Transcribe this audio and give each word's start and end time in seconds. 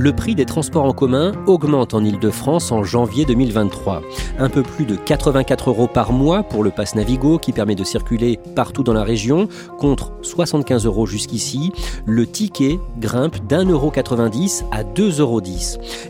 Le 0.00 0.14
prix 0.14 0.34
des 0.34 0.46
transports 0.46 0.86
en 0.86 0.94
commun 0.94 1.32
augmente 1.46 1.92
en 1.92 2.02
Ile-de-France 2.02 2.72
en 2.72 2.82
janvier 2.82 3.26
2023. 3.26 4.00
Un 4.38 4.48
peu 4.48 4.62
plus 4.62 4.86
de 4.86 4.96
84 4.96 5.68
euros 5.68 5.88
par 5.88 6.12
mois 6.12 6.42
pour 6.42 6.64
le 6.64 6.70
pass 6.70 6.94
Navigo 6.94 7.38
qui 7.38 7.52
permet 7.52 7.74
de 7.74 7.84
circuler 7.84 8.38
partout 8.56 8.82
dans 8.82 8.94
la 8.94 9.04
région, 9.04 9.46
contre 9.78 10.12
75 10.22 10.86
euros 10.86 11.04
jusqu'ici. 11.04 11.70
Le 12.06 12.26
ticket 12.26 12.78
grimpe 12.98 13.46
d'un 13.46 13.66
euro 13.66 13.90
90 13.90 14.64
à 14.72 14.84
2,10 14.84 15.20
euros. 15.20 15.42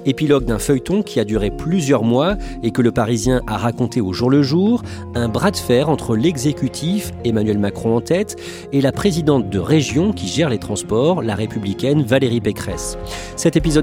Épilogue 0.06 0.44
d'un 0.44 0.61
feuilleton 0.61 1.02
qui 1.02 1.18
a 1.18 1.24
duré 1.24 1.50
plusieurs 1.50 2.05
mois 2.05 2.36
et 2.62 2.70
que 2.70 2.83
le 2.83 2.92
Parisien 2.92 3.42
a 3.48 3.56
raconté 3.56 4.00
au 4.00 4.12
jour 4.12 4.30
le 4.30 4.42
jour, 4.44 4.83
un 5.16 5.28
bras 5.28 5.50
de 5.50 5.56
fer 5.56 5.88
entre 5.88 6.14
l'exécutif, 6.14 7.11
Emmanuel 7.24 7.58
Macron 7.58 7.96
en 7.96 8.00
tête, 8.00 8.41
et 8.72 8.80
la 8.80 8.92
présidente 8.92 9.50
de 9.50 9.58
région 9.58 10.12
qui 10.12 10.28
gère 10.28 10.48
les 10.48 10.58
transports, 10.58 11.22
la 11.22 11.34
républicaine 11.34 12.02
Valérie 12.02 12.41
Pécresse. 12.41 12.96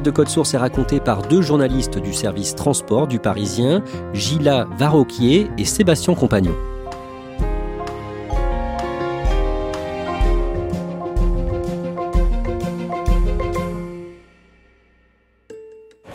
De 0.03 0.12
Code 0.12 0.30
Source 0.30 0.53
est 0.53 0.58
raconté 0.58 1.00
par 1.00 1.22
deux 1.22 1.42
journalistes 1.42 2.00
du 2.00 2.14
service 2.14 2.56
transport 2.56 3.08
du 3.08 3.20
Parisien, 3.20 3.84
Gila 4.14 4.67
Varroquier 4.78 5.48
et 5.58 5.66
Sébastien 5.66 6.16
Compagnon. 6.16 6.56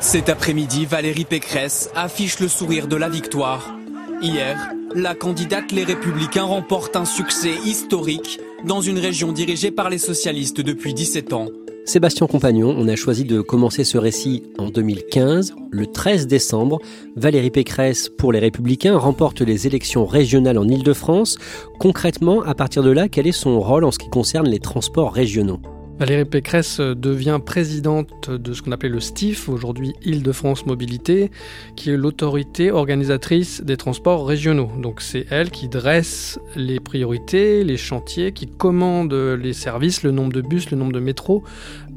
Cet 0.00 0.28
après-midi, 0.28 0.84
Valérie 0.84 1.24
Pécresse 1.24 1.90
affiche 1.94 2.40
le 2.40 2.48
sourire 2.48 2.86
de 2.86 2.96
la 2.96 3.08
victoire. 3.08 3.74
Hier, 4.20 4.58
la 4.94 5.14
candidate 5.14 5.72
Les 5.72 5.84
Républicains 5.84 6.44
remporte 6.44 6.96
un 6.96 7.06
succès 7.06 7.54
historique 7.64 8.38
dans 8.66 8.80
une 8.80 8.98
région 8.98 9.32
dirigée 9.32 9.70
par 9.70 9.88
les 9.88 9.98
socialistes 9.98 10.60
depuis 10.60 10.92
17 10.92 11.32
ans. 11.32 11.48
Sébastien 11.84 12.28
Compagnon, 12.28 12.74
on 12.78 12.86
a 12.86 12.94
choisi 12.94 13.24
de 13.24 13.40
commencer 13.40 13.82
ce 13.82 13.98
récit 13.98 14.44
en 14.56 14.68
2015. 14.68 15.54
Le 15.70 15.86
13 15.86 16.28
décembre, 16.28 16.78
Valérie 17.16 17.50
Pécresse, 17.50 18.08
pour 18.08 18.32
les 18.32 18.38
Républicains, 18.38 18.96
remporte 18.96 19.40
les 19.40 19.66
élections 19.66 20.06
régionales 20.06 20.58
en 20.58 20.68
Ile-de-France. 20.68 21.38
Concrètement, 21.80 22.42
à 22.42 22.54
partir 22.54 22.84
de 22.84 22.90
là, 22.90 23.08
quel 23.08 23.26
est 23.26 23.32
son 23.32 23.58
rôle 23.60 23.84
en 23.84 23.90
ce 23.90 23.98
qui 23.98 24.08
concerne 24.08 24.48
les 24.48 24.60
transports 24.60 25.12
régionaux? 25.12 25.60
Valérie 25.98 26.24
Pécresse 26.24 26.80
devient 26.80 27.38
présidente 27.44 28.30
de 28.30 28.52
ce 28.54 28.62
qu'on 28.62 28.72
appelait 28.72 28.88
le 28.88 28.98
STIF, 28.98 29.48
aujourd'hui 29.48 29.92
Île-de-France 30.04 30.66
Mobilité, 30.66 31.30
qui 31.76 31.90
est 31.90 31.96
l'autorité 31.96 32.72
organisatrice 32.72 33.62
des 33.62 33.76
transports 33.76 34.26
régionaux. 34.26 34.70
Donc 34.78 35.00
c'est 35.00 35.26
elle 35.30 35.50
qui 35.50 35.68
dresse 35.68 36.40
les 36.56 36.80
priorités, 36.80 37.62
les 37.62 37.76
chantiers, 37.76 38.32
qui 38.32 38.46
commande 38.48 39.12
les 39.12 39.52
services, 39.52 40.02
le 40.02 40.10
nombre 40.10 40.32
de 40.32 40.40
bus, 40.40 40.70
le 40.70 40.76
nombre 40.76 40.92
de 40.92 41.00
métros 41.00 41.44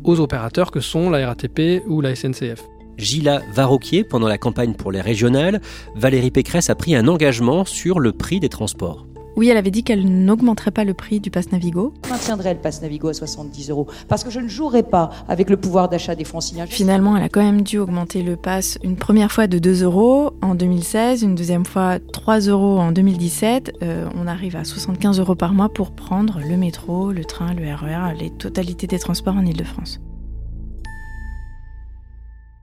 aux 0.03 0.19
opérateurs 0.19 0.69
que 0.69 0.81
sont 0.81 1.09
la 1.09 1.25
RATP 1.25 1.81
ou 1.87 2.01
la 2.01 2.15
SNCF. 2.15 2.63
Gila 2.97 3.41
Varroquier, 3.53 4.03
pendant 4.03 4.27
la 4.27 4.37
campagne 4.37 4.75
pour 4.75 4.91
les 4.91 5.01
régionales, 5.01 5.61
Valérie 5.95 6.31
Pécresse 6.31 6.69
a 6.69 6.75
pris 6.75 6.95
un 6.95 7.07
engagement 7.07 7.65
sur 7.65 7.99
le 7.99 8.11
prix 8.11 8.39
des 8.39 8.49
transports. 8.49 9.07
Oui, 9.35 9.49
elle 9.49 9.57
avait 9.57 9.71
dit 9.71 9.83
qu'elle 9.83 10.05
n'augmenterait 10.05 10.71
pas 10.71 10.85
le 10.85 10.93
prix 10.93 11.19
du 11.19 11.29
pass 11.29 11.51
Navigo. 11.51 11.93
Je 12.05 12.09
maintiendrai 12.09 12.53
le 12.53 12.59
pass 12.61 12.81
Navigo 12.81 13.09
à 13.09 13.13
70 13.13 13.69
euros 13.69 13.87
parce 14.07 14.23
que 14.23 14.29
je 14.29 14.39
ne 14.39 14.47
jouerai 14.47 14.81
pas 14.81 15.09
avec 15.27 15.49
le 15.49 15.57
pouvoir 15.57 15.89
d'achat 15.89 16.15
des 16.15 16.23
franciliens. 16.23 16.65
Finalement, 16.67 17.17
elle 17.17 17.23
a 17.23 17.29
quand 17.29 17.41
même 17.41 17.61
dû 17.61 17.77
augmenter 17.77 18.23
le 18.23 18.37
pass 18.37 18.79
une 18.81 18.95
première 18.95 19.33
fois 19.33 19.47
de 19.47 19.59
2 19.59 19.83
euros 19.83 20.31
en 20.41 20.55
2016, 20.55 21.23
une 21.23 21.35
deuxième 21.35 21.65
fois 21.65 21.99
3 21.99 22.39
euros 22.41 22.79
en 22.79 22.93
2017. 22.93 23.73
Euh, 23.83 24.07
on 24.15 24.25
arrive 24.25 24.55
à 24.55 24.63
75 24.63 25.19
euros 25.19 25.35
par 25.35 25.53
mois 25.53 25.67
pour 25.67 25.91
prendre 25.91 26.39
le 26.39 26.55
métro, 26.55 27.11
le 27.11 27.25
train, 27.25 27.53
le 27.53 27.63
RER, 27.73 28.13
e 28.13 28.17
les 28.17 28.29
totalités 28.29 28.87
des 28.87 28.99
transports 28.99 29.35
en 29.35 29.45
Ile-de-France. 29.45 29.99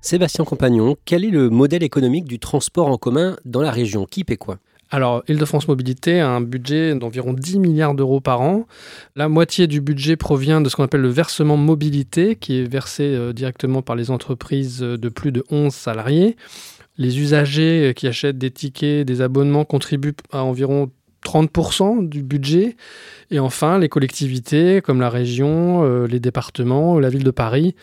Sébastien 0.00 0.44
Compagnon, 0.44 0.96
quel 1.04 1.24
est 1.24 1.30
le 1.30 1.48
modèle 1.50 1.82
économique 1.82 2.24
du 2.24 2.38
transport 2.38 2.88
en 2.88 2.96
commun 2.96 3.36
dans 3.44 3.62
la 3.62 3.70
région 3.70 4.04
Qui 4.04 4.24
paie 4.24 4.36
quoi? 4.36 4.58
Alors, 4.94 5.22
Île-de-France 5.26 5.68
Mobilité 5.68 6.20
a 6.20 6.28
un 6.28 6.42
budget 6.42 6.94
d'environ 6.94 7.32
10 7.32 7.60
milliards 7.60 7.94
d'euros 7.94 8.20
par 8.20 8.42
an. 8.42 8.66
La 9.16 9.30
moitié 9.30 9.66
du 9.66 9.80
budget 9.80 10.16
provient 10.16 10.60
de 10.60 10.68
ce 10.68 10.76
qu'on 10.76 10.84
appelle 10.84 11.00
le 11.00 11.08
versement 11.08 11.56
mobilité, 11.56 12.36
qui 12.36 12.58
est 12.58 12.64
versé 12.64 13.04
euh, 13.04 13.32
directement 13.32 13.80
par 13.80 13.96
les 13.96 14.10
entreprises 14.10 14.80
de 14.80 15.08
plus 15.08 15.32
de 15.32 15.44
11 15.50 15.72
salariés. 15.72 16.36
Les 16.98 17.18
usagers 17.20 17.88
euh, 17.88 17.92
qui 17.94 18.06
achètent 18.06 18.36
des 18.36 18.50
tickets, 18.50 19.06
des 19.06 19.22
abonnements 19.22 19.64
contribuent 19.64 20.12
à 20.30 20.44
environ 20.44 20.90
30% 21.24 22.06
du 22.06 22.22
budget. 22.22 22.76
Et 23.30 23.38
enfin, 23.38 23.78
les 23.78 23.88
collectivités 23.88 24.82
comme 24.82 25.00
la 25.00 25.08
région, 25.08 25.84
euh, 25.84 26.06
les 26.06 26.20
départements, 26.20 27.00
la 27.00 27.08
ville 27.08 27.24
de 27.24 27.30
Paris 27.30 27.74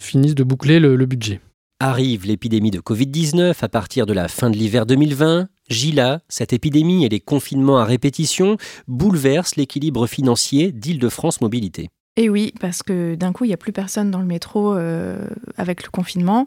finissent 0.00 0.34
de 0.34 0.42
boucler 0.42 0.80
le, 0.80 0.96
le 0.96 1.06
budget. 1.06 1.40
Arrive 1.78 2.26
l'épidémie 2.26 2.72
de 2.72 2.80
Covid-19 2.80 3.54
à 3.60 3.68
partir 3.68 4.04
de 4.04 4.12
la 4.12 4.26
fin 4.26 4.50
de 4.50 4.56
l'hiver 4.56 4.84
2020. 4.84 5.46
Gila, 5.68 6.20
cette 6.28 6.52
épidémie 6.52 7.04
et 7.04 7.08
les 7.08 7.20
confinements 7.20 7.78
à 7.78 7.84
répétition 7.84 8.56
bouleversent 8.88 9.56
l'équilibre 9.56 10.06
financier 10.06 10.72
d'Île-de-France 10.72 11.40
Mobilité. 11.40 11.88
Et 12.18 12.30
oui, 12.30 12.54
parce 12.60 12.82
que 12.82 13.14
d'un 13.14 13.32
coup, 13.32 13.44
il 13.44 13.48
n'y 13.48 13.54
a 13.54 13.58
plus 13.58 13.72
personne 13.72 14.10
dans 14.10 14.20
le 14.20 14.26
métro 14.26 14.74
euh, 14.74 15.28
avec 15.58 15.84
le 15.84 15.90
confinement. 15.90 16.46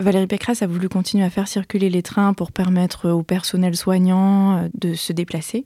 Valérie 0.00 0.26
Pécresse 0.26 0.62
a 0.62 0.66
voulu 0.66 0.88
continuer 0.88 1.24
à 1.24 1.30
faire 1.30 1.46
circuler 1.46 1.88
les 1.88 2.02
trains 2.02 2.34
pour 2.34 2.50
permettre 2.50 3.10
au 3.10 3.22
personnel 3.22 3.76
soignant 3.76 4.56
euh, 4.56 4.68
de 4.74 4.94
se 4.94 5.12
déplacer. 5.12 5.64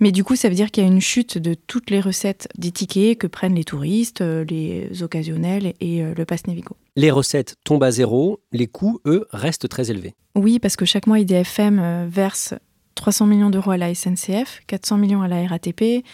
Mais 0.00 0.10
du 0.10 0.24
coup, 0.24 0.36
ça 0.36 0.48
veut 0.48 0.54
dire 0.54 0.70
qu'il 0.70 0.84
y 0.84 0.86
a 0.86 0.90
une 0.90 1.02
chute 1.02 1.36
de 1.36 1.52
toutes 1.52 1.90
les 1.90 2.00
recettes 2.00 2.48
des 2.56 2.70
tickets 2.70 3.18
que 3.18 3.26
prennent 3.26 3.54
les 3.54 3.64
touristes, 3.64 4.22
euh, 4.22 4.42
les 4.48 5.02
occasionnels 5.02 5.74
et 5.80 6.02
le 6.02 6.24
pass 6.24 6.46
Navigo. 6.46 6.74
Les 6.98 7.12
recettes 7.12 7.54
tombent 7.62 7.84
à 7.84 7.92
zéro, 7.92 8.40
les 8.50 8.66
coûts, 8.66 8.98
eux, 9.06 9.28
restent 9.30 9.68
très 9.68 9.92
élevés. 9.92 10.16
Oui, 10.34 10.58
parce 10.58 10.74
que 10.74 10.84
chaque 10.84 11.06
mois, 11.06 11.20
IDFM 11.20 12.08
verse 12.08 12.54
300 12.96 13.26
millions 13.26 13.50
d'euros 13.50 13.70
à 13.70 13.76
la 13.76 13.94
SNCF, 13.94 14.62
400 14.66 14.96
millions 14.98 15.22
à 15.22 15.28
la 15.28 15.46
RATP, 15.46 16.04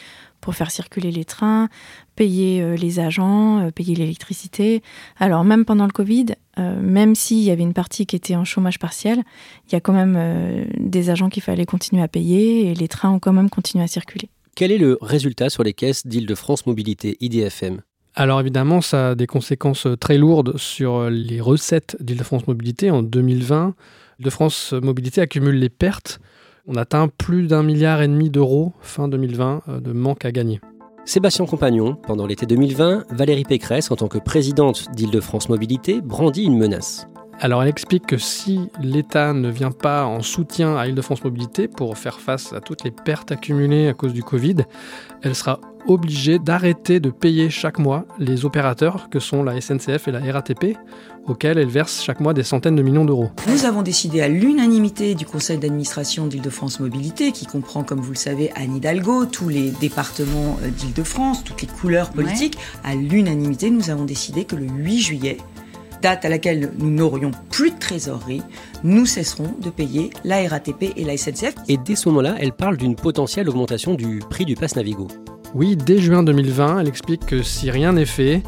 pour 0.42 0.54
faire 0.54 0.70
circuler 0.70 1.10
les 1.10 1.25
trains, 1.25 1.70
payer 2.16 2.60
euh, 2.60 2.76
les 2.76 3.00
agents, 3.00 3.60
euh, 3.60 3.70
payer 3.70 3.94
l'électricité. 3.94 4.82
Alors 5.19 5.42
même 5.42 5.64
pendant 5.64 5.86
le 5.86 5.90
Covid, 5.90 6.26
euh, 6.58 6.78
même 6.82 7.14
s'il 7.14 7.38
y 7.38 7.50
avait 7.50 7.62
une 7.62 7.72
partie 7.72 8.04
qui 8.04 8.14
était 8.14 8.37
en 8.37 8.44
chômage 8.44 8.78
partiel, 8.78 9.22
il 9.66 9.72
y 9.72 9.76
a 9.76 9.80
quand 9.80 9.94
même 9.94 10.66
des 10.78 11.08
agents 11.08 11.30
qu'il 11.30 11.42
fallait 11.42 11.64
continuer 11.64 12.02
à 12.02 12.08
payer 12.08 12.70
et 12.70 12.75
les 12.75 12.88
trains 12.88 13.10
ont 13.10 13.20
quand 13.20 13.32
même 13.32 13.48
continué 13.48 13.82
à 13.82 13.87
circuler. 13.87 14.28
Quel 14.54 14.70
est 14.70 14.78
le 14.78 14.98
résultat 15.00 15.48
sur 15.48 15.62
les 15.62 15.72
caisses 15.72 16.06
d'Île-de-France 16.06 16.66
Mobilité, 16.66 17.16
IDFM 17.20 17.80
alors 18.16 18.40
évidemment, 18.40 18.81
ça 18.81 19.11
a 19.11 19.14
des 19.16 19.26
conséquences 19.26 19.88
très 19.99 20.19
lourdes 20.19 20.56
sur 20.56 21.11
les 21.11 21.40
recettes 21.40 21.96
d'Île-de-France 21.99 22.46
Mobilité. 22.46 22.93
En 22.93 23.02
2020, 23.02 23.75
Île-de-France 24.20 24.72
Mobilité 24.72 25.20
accumule 25.20 25.56
les 25.56 25.69
pertes 25.69 26.20
on 26.66 26.76
atteint 26.76 27.08
plus 27.08 27.46
d'un 27.46 27.62
milliard 27.62 28.00
et 28.00 28.08
demi 28.08 28.31
d'euros 28.31 28.72
fin 28.81 29.06
2020 29.08 29.62
euh, 29.69 29.81
de 29.81 29.93
manque 29.93 30.25
à 30.25 30.32
gagner. 30.32 30.61
Sébastien 31.05 31.44
Compagnon, 31.44 31.96
pendant 32.06 32.26
l'été 32.26 32.46
2020, 32.46 33.05
Valérie 33.11 33.44
Pécresse, 33.44 33.90
en 33.90 33.96
tant 33.96 34.08
que 34.08 34.16
présidente 34.16 34.87
d'Île-de-France 34.94 35.50
Mobilité, 35.50 36.00
brandit 36.00 36.44
une 36.44 36.56
menace. 36.56 37.06
Alors 37.40 37.62
elle 37.62 37.69
explique 37.69 38.06
que 38.06 38.16
si 38.16 38.70
l'État 38.81 39.34
ne 39.34 39.50
vient 39.50 39.72
pas 39.72 40.06
en 40.06 40.22
soutien 40.22 40.76
à 40.76 40.87
Île-de-France 40.87 41.22
Mobilité 41.25 41.69
pour 41.69 41.99
faire 41.99 42.20
face 42.20 42.55
à 42.55 42.61
toutes 42.61 42.84
les 42.84 42.93
pertes 42.93 43.32
accumulées 43.32 43.88
à 43.88 43.93
cause 43.93 44.14
du 44.14 44.22
Covid, 44.22 44.56
elle 45.22 45.34
sera 45.34 45.61
obligée 45.86 46.38
d'arrêter 46.38 47.00
de 47.00 47.10
payer 47.10 47.50
chaque 47.50 47.78
mois 47.78 48.04
les 48.19 48.44
opérateurs 48.44 49.08
que 49.10 49.19
sont 49.19 49.42
la 49.42 49.60
SNCF 49.60 50.08
et 50.08 50.12
la 50.12 50.20
RATP, 50.32 50.76
auxquels 51.26 51.58
elle 51.58 51.69
verse 51.69 52.02
chaque 52.02 52.20
mois 52.20 52.34
des 52.34 52.42
centaines 52.42 52.76
de 52.76 52.82
millions 52.82 53.04
d'euros. 53.04 53.31
Nous 53.48 53.64
avons 53.64 53.82
décidé 53.82 54.20
à 54.20 54.28
l'unanimité 54.28 55.14
du 55.14 55.26
conseil 55.26 55.58
d'administration 55.58 56.26
d'Île-de-France 56.26 56.81
Mobilité, 56.81 57.32
qui 57.32 57.46
comprend, 57.46 57.82
comme 57.82 58.00
vous 58.00 58.12
le 58.12 58.16
savez, 58.16 58.50
Anne 58.56 58.76
Hidalgo, 58.76 59.26
tous 59.26 59.48
les 59.48 59.70
départements 59.70 60.58
euh, 60.62 60.70
d'Île-de-France, 60.70 61.44
toutes 61.44 61.62
les 61.62 61.69
couleurs 61.69 62.10
politiques, 62.10 62.58
à 62.82 62.94
l'unanimité, 62.94 63.70
nous 63.70 63.90
avons 63.90 64.04
décidé 64.04 64.44
que 64.44 64.56
le 64.56 64.66
8 64.66 65.00
juillet, 65.00 65.38
date 66.02 66.25
à 66.25 66.28
laquelle 66.28 66.72
nous 66.78 66.90
n'aurions 66.90 67.30
plus 67.50 67.70
de 67.70 67.78
trésorerie, 67.78 68.42
nous 68.82 69.06
cesserons 69.06 69.54
de 69.60 69.70
payer 69.70 70.10
la 70.25 70.46
RATP 70.46 70.92
et 70.96 71.04
la 71.04 71.16
SNCF. 71.16 71.54
Et 71.69 71.78
dès 71.78 71.96
ce 71.96 72.08
moment-là, 72.10 72.34
elle 72.38 72.52
parle 72.52 72.76
d'une 72.76 72.94
potentielle 72.94 73.48
augmentation 73.48 73.94
du 73.94 74.20
prix 74.28 74.44
du 74.44 74.54
pass 74.54 74.76
Navigo. 74.76 75.08
Oui, 75.54 75.76
dès 75.76 75.98
juin 75.98 76.24
2020, 76.24 76.80
elle 76.80 76.88
explique 76.88 77.26
que 77.26 77.44
si 77.44 77.70
rien 77.70 77.92
n'est 77.92 78.06
fait, 78.06 78.42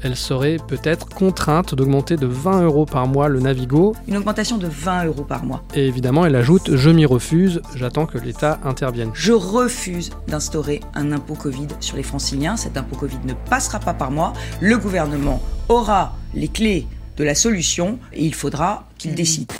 elle 0.00 0.14
serait 0.14 0.58
peut-être 0.68 1.08
contrainte 1.08 1.74
d'augmenter 1.74 2.14
de 2.14 2.26
20 2.26 2.62
euros 2.62 2.86
par 2.86 3.08
mois 3.08 3.28
le 3.28 3.40
Navigo. 3.40 3.96
Une 4.06 4.16
augmentation 4.16 4.58
de 4.58 4.68
20 4.68 5.06
euros 5.06 5.24
par 5.24 5.44
mois. 5.44 5.64
Et 5.74 5.88
évidemment, 5.88 6.24
elle 6.24 6.36
ajoute 6.36 6.76
Je 6.76 6.90
m'y 6.90 7.04
refuse, 7.04 7.60
j'attends 7.74 8.06
que 8.06 8.16
l'État 8.16 8.60
intervienne. 8.64 9.10
Je 9.12 9.32
refuse 9.32 10.10
d'instaurer 10.28 10.78
un 10.94 11.10
impôt 11.10 11.34
Covid 11.34 11.66
sur 11.80 11.96
les 11.96 12.04
franciliens. 12.04 12.56
Cet 12.56 12.76
impôt 12.76 12.94
Covid 12.94 13.18
ne 13.24 13.34
passera 13.34 13.80
pas 13.80 13.94
par 13.94 14.12
moi. 14.12 14.32
Le 14.60 14.78
gouvernement 14.78 15.42
aura 15.68 16.16
les 16.32 16.48
clés 16.48 16.86
de 17.16 17.24
la 17.24 17.34
solution 17.34 17.98
et 18.12 18.24
il 18.24 18.34
faudra 18.34 18.88
qu'il 18.98 19.16
décide. 19.16 19.50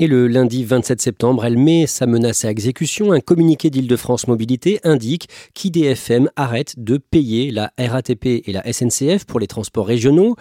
Et 0.00 0.08
le 0.08 0.26
lundi 0.26 0.64
27 0.64 1.00
septembre, 1.00 1.44
elle 1.44 1.56
met 1.56 1.86
sa 1.86 2.06
menace 2.06 2.44
à 2.44 2.50
exécution. 2.50 3.12
Un 3.12 3.20
communiqué 3.20 3.70
d'Île-de-France 3.70 4.26
Mobilité 4.26 4.80
indique 4.82 5.28
qu'IDFM 5.54 6.28
arrête 6.34 6.74
de 6.78 6.98
payer 6.98 7.52
la 7.52 7.70
RATP 7.78 8.42
et 8.44 8.52
la 8.52 8.72
SNCF 8.72 9.24
pour 9.24 9.38
les 9.38 9.46
transports 9.46 9.86
régionaux. 9.86 10.34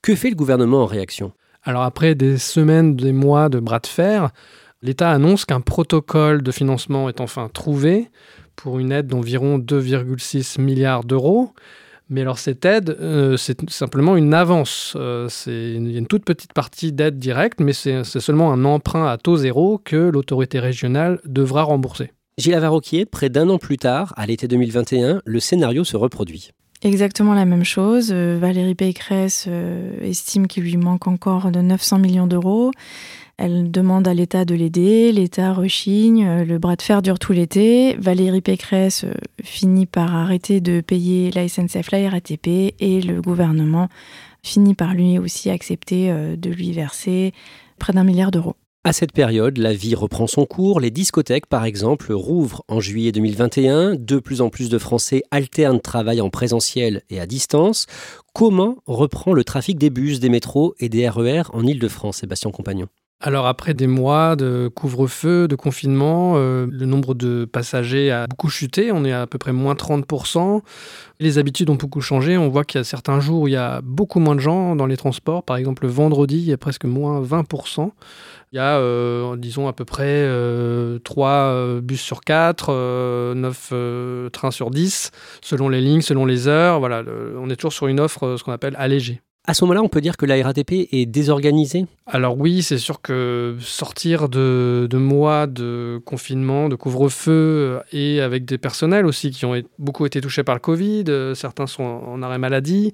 Que 0.00 0.14
fait 0.14 0.30
le 0.30 0.36
gouvernement 0.36 0.82
en 0.82 0.86
réaction? 0.86 1.32
Alors 1.64 1.82
après 1.82 2.14
des 2.14 2.38
semaines, 2.38 2.94
des 2.94 3.12
mois 3.12 3.48
de 3.48 3.58
bras 3.58 3.80
de 3.80 3.88
fer, 3.88 4.30
l'État 4.80 5.10
annonce 5.10 5.44
qu'un 5.44 5.60
protocole 5.60 6.42
de 6.42 6.52
financement 6.52 7.08
est 7.08 7.20
enfin 7.20 7.50
trouvé 7.52 8.10
pour 8.54 8.78
une 8.78 8.92
aide 8.92 9.08
d'environ 9.08 9.58
2,6 9.58 10.60
milliards 10.60 11.02
d'euros. 11.02 11.50
Mais 12.10 12.22
alors 12.22 12.38
cette 12.38 12.64
aide, 12.64 12.96
euh, 13.00 13.36
c'est 13.36 13.70
simplement 13.70 14.16
une 14.16 14.34
avance. 14.34 14.94
Euh, 14.96 15.28
il 15.46 15.92
y 15.92 15.94
a 15.94 15.98
une 15.98 16.08
toute 16.08 16.24
petite 16.24 16.52
partie 16.52 16.92
d'aide 16.92 17.18
directe, 17.18 17.60
mais 17.60 17.72
c'est 17.72 18.02
seulement 18.02 18.52
un 18.52 18.64
emprunt 18.64 19.06
à 19.06 19.16
taux 19.16 19.36
zéro 19.36 19.78
que 19.78 19.96
l'autorité 19.96 20.58
régionale 20.58 21.20
devra 21.24 21.62
rembourser. 21.62 22.10
Gilles 22.36 22.54
Avaroquier, 22.54 23.06
près 23.06 23.28
d'un 23.28 23.48
an 23.48 23.58
plus 23.58 23.76
tard, 23.76 24.12
à 24.16 24.26
l'été 24.26 24.48
2021, 24.48 25.22
le 25.24 25.40
scénario 25.40 25.84
se 25.84 25.96
reproduit. 25.96 26.50
Exactement 26.82 27.34
la 27.34 27.44
même 27.44 27.64
chose. 27.64 28.10
Euh, 28.12 28.38
Valérie 28.40 28.74
Pécresse 28.74 29.48
estime 30.00 30.48
qu'il 30.48 30.64
lui 30.64 30.78
manque 30.78 31.06
encore 31.06 31.52
de 31.52 31.60
900 31.60 31.98
millions 31.98 32.26
d'euros. 32.26 32.72
Elle 33.42 33.70
demande 33.70 34.06
à 34.06 34.12
l'État 34.12 34.44
de 34.44 34.54
l'aider, 34.54 35.12
l'État 35.12 35.54
rechigne, 35.54 36.26
euh, 36.26 36.44
le 36.44 36.58
bras 36.58 36.76
de 36.76 36.82
fer 36.82 37.00
dure 37.00 37.18
tout 37.18 37.32
l'été. 37.32 37.96
Valérie 37.98 38.42
Pécresse 38.42 39.04
euh, 39.04 39.14
finit 39.42 39.86
par 39.86 40.14
arrêter 40.14 40.60
de 40.60 40.82
payer 40.82 41.30
la 41.30 41.48
SNCF, 41.48 41.90
la 41.90 42.10
RATP 42.10 42.74
et 42.78 43.00
le 43.00 43.22
gouvernement 43.22 43.88
finit 44.42 44.74
par 44.74 44.92
lui 44.92 45.18
aussi 45.18 45.48
accepter 45.48 46.10
euh, 46.10 46.36
de 46.36 46.50
lui 46.50 46.72
verser 46.72 47.32
près 47.78 47.94
d'un 47.94 48.04
milliard 48.04 48.30
d'euros. 48.30 48.56
À 48.84 48.92
cette 48.92 49.12
période, 49.12 49.56
la 49.56 49.72
vie 49.72 49.94
reprend 49.94 50.26
son 50.26 50.44
cours. 50.44 50.78
Les 50.78 50.90
discothèques, 50.90 51.46
par 51.46 51.64
exemple, 51.64 52.12
rouvrent 52.12 52.62
en 52.68 52.78
juillet 52.78 53.10
2021. 53.10 53.94
De 53.94 54.18
plus 54.18 54.42
en 54.42 54.50
plus 54.50 54.68
de 54.68 54.76
Français 54.76 55.22
alternent 55.30 55.80
travail 55.80 56.20
en 56.20 56.28
présentiel 56.28 57.04
et 57.08 57.18
à 57.18 57.24
distance. 57.24 57.86
Comment 58.34 58.76
reprend 58.84 59.32
le 59.32 59.44
trafic 59.44 59.78
des 59.78 59.88
bus, 59.88 60.20
des 60.20 60.28
métros 60.28 60.74
et 60.78 60.90
des 60.90 61.08
RER 61.08 61.44
en 61.54 61.64
Ile-de-France, 61.64 62.18
Sébastien 62.18 62.50
Compagnon? 62.50 62.88
Alors 63.20 63.46
après 63.46 63.74
des 63.74 63.86
mois 63.86 64.34
de 64.34 64.70
couvre-feu, 64.74 65.46
de 65.46 65.54
confinement, 65.54 66.34
euh, 66.36 66.66
le 66.70 66.86
nombre 66.86 67.14
de 67.14 67.44
passagers 67.44 68.10
a 68.10 68.26
beaucoup 68.26 68.48
chuté, 68.48 68.92
on 68.92 69.04
est 69.04 69.12
à, 69.12 69.26
peu 69.26 69.36
près 69.36 69.52
moins 69.52 69.74
30%. 69.74 70.62
Les 71.18 71.36
habitudes 71.36 71.68
ont 71.68 71.74
beaucoup 71.74 72.00
changé, 72.00 72.38
on 72.38 72.48
voit 72.48 72.64
qu'il 72.64 72.78
y 72.78 72.80
a 72.80 72.84
certains 72.84 73.20
jours 73.20 73.42
où 73.42 73.48
il 73.48 73.52
y 73.52 73.56
a 73.56 73.82
beaucoup 73.82 74.20
moins 74.20 74.34
de 74.34 74.40
gens 74.40 74.74
dans 74.74 74.86
les 74.86 74.96
transports, 74.96 75.42
par 75.42 75.58
exemple 75.58 75.84
le 75.84 75.90
vendredi 75.90 76.38
il 76.38 76.44
y 76.44 76.52
a 76.52 76.58
presque 76.58 76.86
moins 76.86 77.20
20%. 77.20 77.90
Il 78.52 78.56
y 78.56 78.58
a, 78.58 78.78
euh, 78.78 79.36
disons, 79.36 79.68
à 79.68 79.72
peu 79.72 79.84
près 79.84 80.04
euh, 80.06 80.98
3 81.04 81.28
euh, 81.30 81.80
bus 81.80 82.00
sur 82.00 82.22
4, 82.22 83.34
9 83.34 84.32
trains 84.32 84.50
sur 84.50 84.70
10, 84.70 85.12
selon 85.40 85.68
les 85.68 85.80
lignes, 85.80 86.00
selon 86.00 86.26
les 86.26 86.48
heures. 86.48 86.80
Voilà, 86.80 87.04
on 87.38 87.48
est 87.48 87.56
toujours 87.56 87.72
sur 87.72 87.86
une 87.86 88.00
offre, 88.00 88.36
ce 88.36 88.42
qu'on 88.42 88.52
appelle 88.52 88.74
allégée. 88.76 89.20
À 89.46 89.54
ce 89.54 89.64
moment-là, 89.64 89.82
on 89.82 89.88
peut 89.88 90.02
dire 90.02 90.16
que 90.16 90.26
la 90.26 90.40
RATP 90.42 90.88
est 90.92 91.06
désorganisée? 91.06 91.86
Alors 92.06 92.38
oui, 92.38 92.62
c'est 92.62 92.78
sûr 92.78 93.00
que 93.00 93.56
sortir 93.58 94.28
de, 94.28 94.88
mois 94.92 95.46
de 95.46 96.00
confinement, 96.04 96.68
de 96.68 96.76
couvre-feu, 96.76 97.32
euh, 97.32 97.80
et 97.92 98.20
avec 98.20 98.44
des 98.44 98.58
personnels 98.58 99.06
aussi 99.06 99.30
qui 99.30 99.46
ont 99.46 99.60
beaucoup 99.78 100.04
été 100.04 100.20
touchés 100.20 100.44
par 100.44 100.54
le 100.54 100.60
Covid, 100.60 101.04
euh, 101.08 101.34
certains 101.34 101.66
sont 101.66 101.82
en 101.82 102.22
arrêt 102.22 102.38
maladie, 102.38 102.92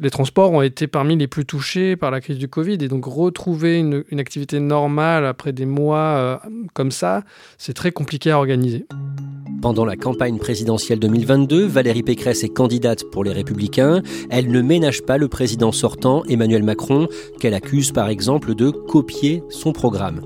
les 0.00 0.10
transports 0.10 0.52
ont 0.52 0.62
été 0.62 0.86
parmi 0.86 1.16
les 1.16 1.28
plus 1.28 1.44
touchés 1.44 1.96
par 1.96 2.10
la 2.10 2.20
crise 2.20 2.38
du 2.38 2.48
Covid, 2.48 2.78
et 2.80 2.88
donc 2.88 3.04
retrouver 3.04 3.78
une, 3.78 4.04
activité 4.18 4.60
normale 4.60 5.26
après 5.26 5.52
des 5.52 5.66
mois 5.66 5.98
euh, 5.98 6.36
comme 6.72 6.90
ça, 6.90 7.22
c'est 7.58 7.74
très 7.74 7.92
compliqué 7.92 8.30
à 8.30 8.38
organiser. 8.38 8.86
Pendant 9.64 9.86
la 9.86 9.96
campagne 9.96 10.36
présidentielle 10.36 10.98
2022, 10.98 11.64
Valérie 11.64 12.02
Pécresse 12.02 12.44
est 12.44 12.50
candidate 12.50 13.04
pour 13.04 13.24
les 13.24 13.32
Républicains. 13.32 14.02
Elle 14.28 14.50
ne 14.50 14.60
ménage 14.60 15.00
pas 15.00 15.16
le 15.16 15.26
président 15.26 15.72
sortant, 15.72 16.22
Emmanuel 16.28 16.62
Macron, 16.62 17.08
qu'elle 17.40 17.54
accuse 17.54 17.90
par 17.90 18.10
exemple 18.10 18.54
de 18.54 18.68
copier 18.68 19.42
son 19.48 19.72
programme. 19.72 20.20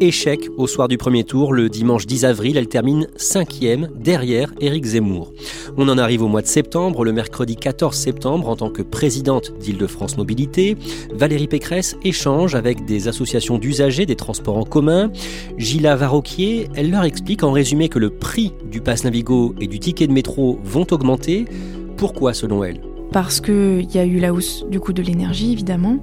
Échec 0.00 0.48
au 0.56 0.68
soir 0.68 0.86
du 0.86 0.96
premier 0.96 1.24
tour, 1.24 1.52
le 1.52 1.68
dimanche 1.68 2.06
10 2.06 2.24
avril, 2.24 2.56
elle 2.56 2.68
termine 2.68 3.08
cinquième 3.16 3.88
derrière 3.96 4.52
Éric 4.60 4.84
Zemmour. 4.84 5.32
On 5.76 5.88
en 5.88 5.98
arrive 5.98 6.22
au 6.22 6.28
mois 6.28 6.42
de 6.42 6.46
septembre, 6.46 7.04
le 7.04 7.12
mercredi 7.12 7.56
14 7.56 7.96
septembre, 7.96 8.48
en 8.48 8.54
tant 8.54 8.70
que 8.70 8.82
présidente 8.82 9.52
d'Île-de-France 9.58 10.16
Mobilité, 10.16 10.76
Valérie 11.12 11.48
Pécresse 11.48 11.96
échange 12.04 12.54
avec 12.54 12.84
des 12.84 13.08
associations 13.08 13.58
d'usagers 13.58 14.06
des 14.06 14.14
transports 14.14 14.58
en 14.58 14.64
commun. 14.64 15.10
Gila 15.58 15.96
Varroquier, 15.96 16.68
elle 16.76 16.90
leur 16.90 17.04
explique 17.04 17.42
en 17.42 17.50
résumé 17.50 17.88
que 17.88 17.98
le 17.98 18.10
prix 18.10 18.52
du 18.70 18.80
pass 18.84 19.02
Navigo 19.04 19.54
et 19.60 19.66
du 19.66 19.80
ticket 19.80 20.06
de 20.06 20.12
métro 20.12 20.60
vont 20.62 20.86
augmenter. 20.90 21.46
Pourquoi 21.96 22.34
selon 22.34 22.62
elle? 22.62 22.80
Parce 23.12 23.40
qu'il 23.40 23.90
y 23.92 23.98
a 23.98 24.04
eu 24.04 24.18
la 24.18 24.34
hausse 24.34 24.64
du 24.68 24.80
coût 24.80 24.92
de 24.92 25.00
l'énergie, 25.00 25.52
évidemment, 25.52 25.98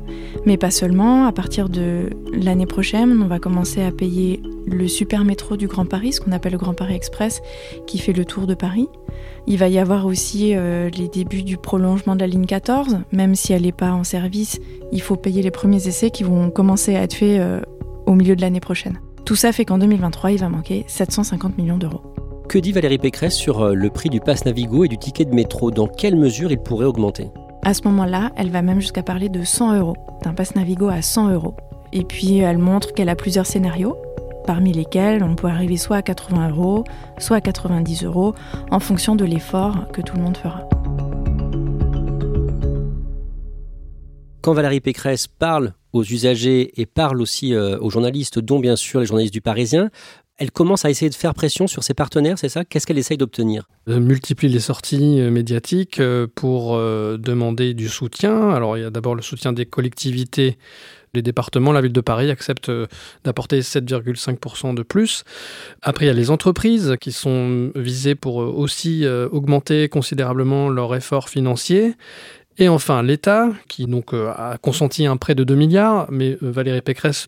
mais 0.46 0.58
pas 0.58 0.72
seulement. 0.72 1.26
À 1.26 1.34
partir 1.34 1.68
de 1.68 2.10
l'année 2.34 2.66
prochaine, 2.66 3.22
on 3.22 3.28
va 3.28 3.38
commencer 3.38 3.84
à 3.84 3.92
payer 3.92 4.42
le 4.66 4.88
super 4.88 5.26
métro 5.26 5.58
du 5.58 5.68
Grand 5.68 5.86
Paris, 5.86 6.14
ce 6.14 6.22
qu'on 6.22 6.32
appelle 6.32 6.54
le 6.54 6.58
Grand 6.58 6.74
Paris 6.74 6.96
Express, 6.96 7.42
qui 7.86 7.98
fait 7.98 8.14
le 8.14 8.24
tour 8.24 8.48
de 8.48 8.54
Paris. 8.54 8.88
Il 9.46 9.58
va 9.58 9.68
y 9.68 9.78
avoir 9.78 10.06
aussi 10.06 10.56
euh, 10.56 10.90
les 10.90 11.10
débuts 11.10 11.44
du 11.44 11.58
prolongement 11.58 12.16
de 12.16 12.22
la 12.22 12.28
ligne 12.28 12.46
14, 12.46 13.00
même 13.12 13.36
si 13.36 13.52
elle 13.52 13.64
n'est 13.64 13.72
pas 13.74 13.92
en 13.92 14.06
service, 14.06 14.60
il 14.94 15.02
faut 15.02 15.18
payer 15.18 15.42
les 15.42 15.52
premiers 15.52 15.88
essais 15.88 16.12
qui 16.12 16.24
vont 16.24 16.50
commencer 16.50 16.96
à 16.96 17.04
être 17.04 17.16
faits 17.16 17.42
euh, 17.42 17.62
au 18.06 18.16
milieu 18.16 18.36
de 18.36 18.42
l'année 18.42 18.62
prochaine. 18.62 19.00
Tout 19.26 19.36
ça 19.36 19.52
fait 19.52 19.66
qu'en 19.66 19.78
2023, 19.78 20.32
il 20.32 20.40
va 20.40 20.50
manquer 20.50 20.86
750 20.88 21.58
millions 21.58 21.78
d'euros. 21.78 22.02
Que 22.52 22.60
dit 22.60 22.74
Valérie 22.74 22.98
Pécresse 22.98 23.36
sur 23.36 23.62
euh, 23.62 23.74
le 23.74 23.90
prix 23.90 24.10
du 24.10 24.20
pass 24.20 24.44
Navigo 24.44 24.84
et 24.84 24.90
du 24.90 24.98
ticket 24.98 25.24
de 25.24 25.34
métro? 25.34 25.72
Dans 25.72 25.88
quelle 25.88 26.18
mesure 26.18 26.52
il 26.52 26.58
pourrait 26.58 26.86
augmenter? 26.86 27.32
À 27.62 27.74
ce 27.74 27.84
moment-là, 27.84 28.34
elle 28.36 28.50
va 28.50 28.62
même 28.62 28.82
jusqu'à 28.82 29.04
parler 29.04 29.30
de 29.30 29.42
100 29.42 29.80
euros, 29.80 29.96
d'un 30.22 30.34
pass 30.34 30.54
Navigo 30.54 30.90
à 30.90 31.02
100 31.02 31.32
euros. 31.32 31.56
Et 31.94 32.04
puis 32.04 32.40
elle 32.40 32.58
montre 32.58 32.94
qu'elle 32.94 33.08
a 33.08 33.16
plusieurs 33.16 33.46
scénarios, 33.46 33.96
parmi 34.46 34.74
lesquels 34.74 35.24
on 35.24 35.36
peut 35.36 35.48
arriver 35.48 35.78
soit 35.78 35.96
à 35.96 36.02
80 36.02 36.50
euros, 36.50 36.84
soit 37.20 37.38
à 37.38 37.42
90 37.42 38.04
euros, 38.04 38.36
en 38.70 38.82
fonction 38.82 39.16
de 39.16 39.24
l'effort 39.24 39.90
que 39.94 40.02
tout 40.02 40.18
le 40.18 40.22
monde 40.22 40.36
fera. 40.36 40.68
Quand 44.42 44.52
Valérie 44.52 44.82
Pécresse 44.82 45.26
parle 45.28 45.74
aux 45.94 46.04
usagers 46.04 46.82
et 46.82 46.86
parle 46.86 47.22
aussi 47.22 47.54
euh, 47.54 47.78
aux 47.80 47.90
journalistes, 47.90 48.40
dont 48.40 48.60
bien 48.60 48.76
sûr 48.76 49.00
les 49.00 49.06
journalistes 49.06 49.34
du 49.34 49.42
Parisien, 49.42 49.90
elle 50.42 50.52
commence 50.52 50.86
à 50.86 50.90
essayer 50.90 51.10
de 51.10 51.16
faire 51.16 51.34
pression 51.34 51.68
sur 51.68 51.84
ses 51.84 51.94
partenaires, 51.94 52.40
c'est 52.40 52.50
ça? 52.50 52.66
Qu'est-ce 52.66 52.88
qu'elle 52.88 52.98
essaye 52.98 53.18
d'obtenir? 53.18 53.70
Elle 53.88 54.00
multiplie 54.00 54.50
les 54.50 54.60
sorties 54.60 55.20
euh, 55.20 55.30
médiatiques 55.30 56.00
euh, 56.00 56.28
pour 56.34 56.76
euh, 56.76 57.18
demander 57.18 57.74
du 57.74 57.88
soutien. 57.88 58.50
Alors 58.50 58.76
il 58.78 58.82
y 58.82 58.86
a 58.86 58.90
d'abord 58.90 59.16
le 59.16 59.22
soutien 59.22 59.54
des 59.54 59.66
collectivités 59.66 60.58
Les 61.14 61.22
départements, 61.22 61.74
la 61.74 61.82
ville 61.82 61.92
de 61.92 62.02
Paris 62.02 62.32
acceptent 62.32 62.70
euh, 62.70 62.88
d'apporter 63.26 63.60
7,5% 63.60 64.74
de 64.74 64.84
plus. 64.84 65.24
Après, 65.82 66.06
il 66.06 66.08
y 66.08 66.12
a 66.12 66.14
les 66.14 66.32
entreprises 66.32 66.96
qui 67.02 67.12
sont 67.12 67.72
visées 67.76 68.16
pour 68.16 68.42
euh, 68.42 68.46
aussi 68.46 69.06
euh, 69.06 69.28
augmenter 69.32 69.90
considérablement 69.90 70.70
leur 70.70 70.96
effort 70.96 71.28
financier. 71.28 71.96
Et 72.58 72.70
enfin, 72.70 73.04
l'État, 73.04 73.50
qui 73.68 73.88
donc 73.88 74.14
a 74.14 74.58
consenti 74.62 75.06
un 75.06 75.18
prêt 75.18 75.36
de 75.36 75.44
2 75.44 75.56
milliards, 75.56 76.06
mais 76.12 76.38
Valérie 76.42 76.82
Pécresse 76.82 77.28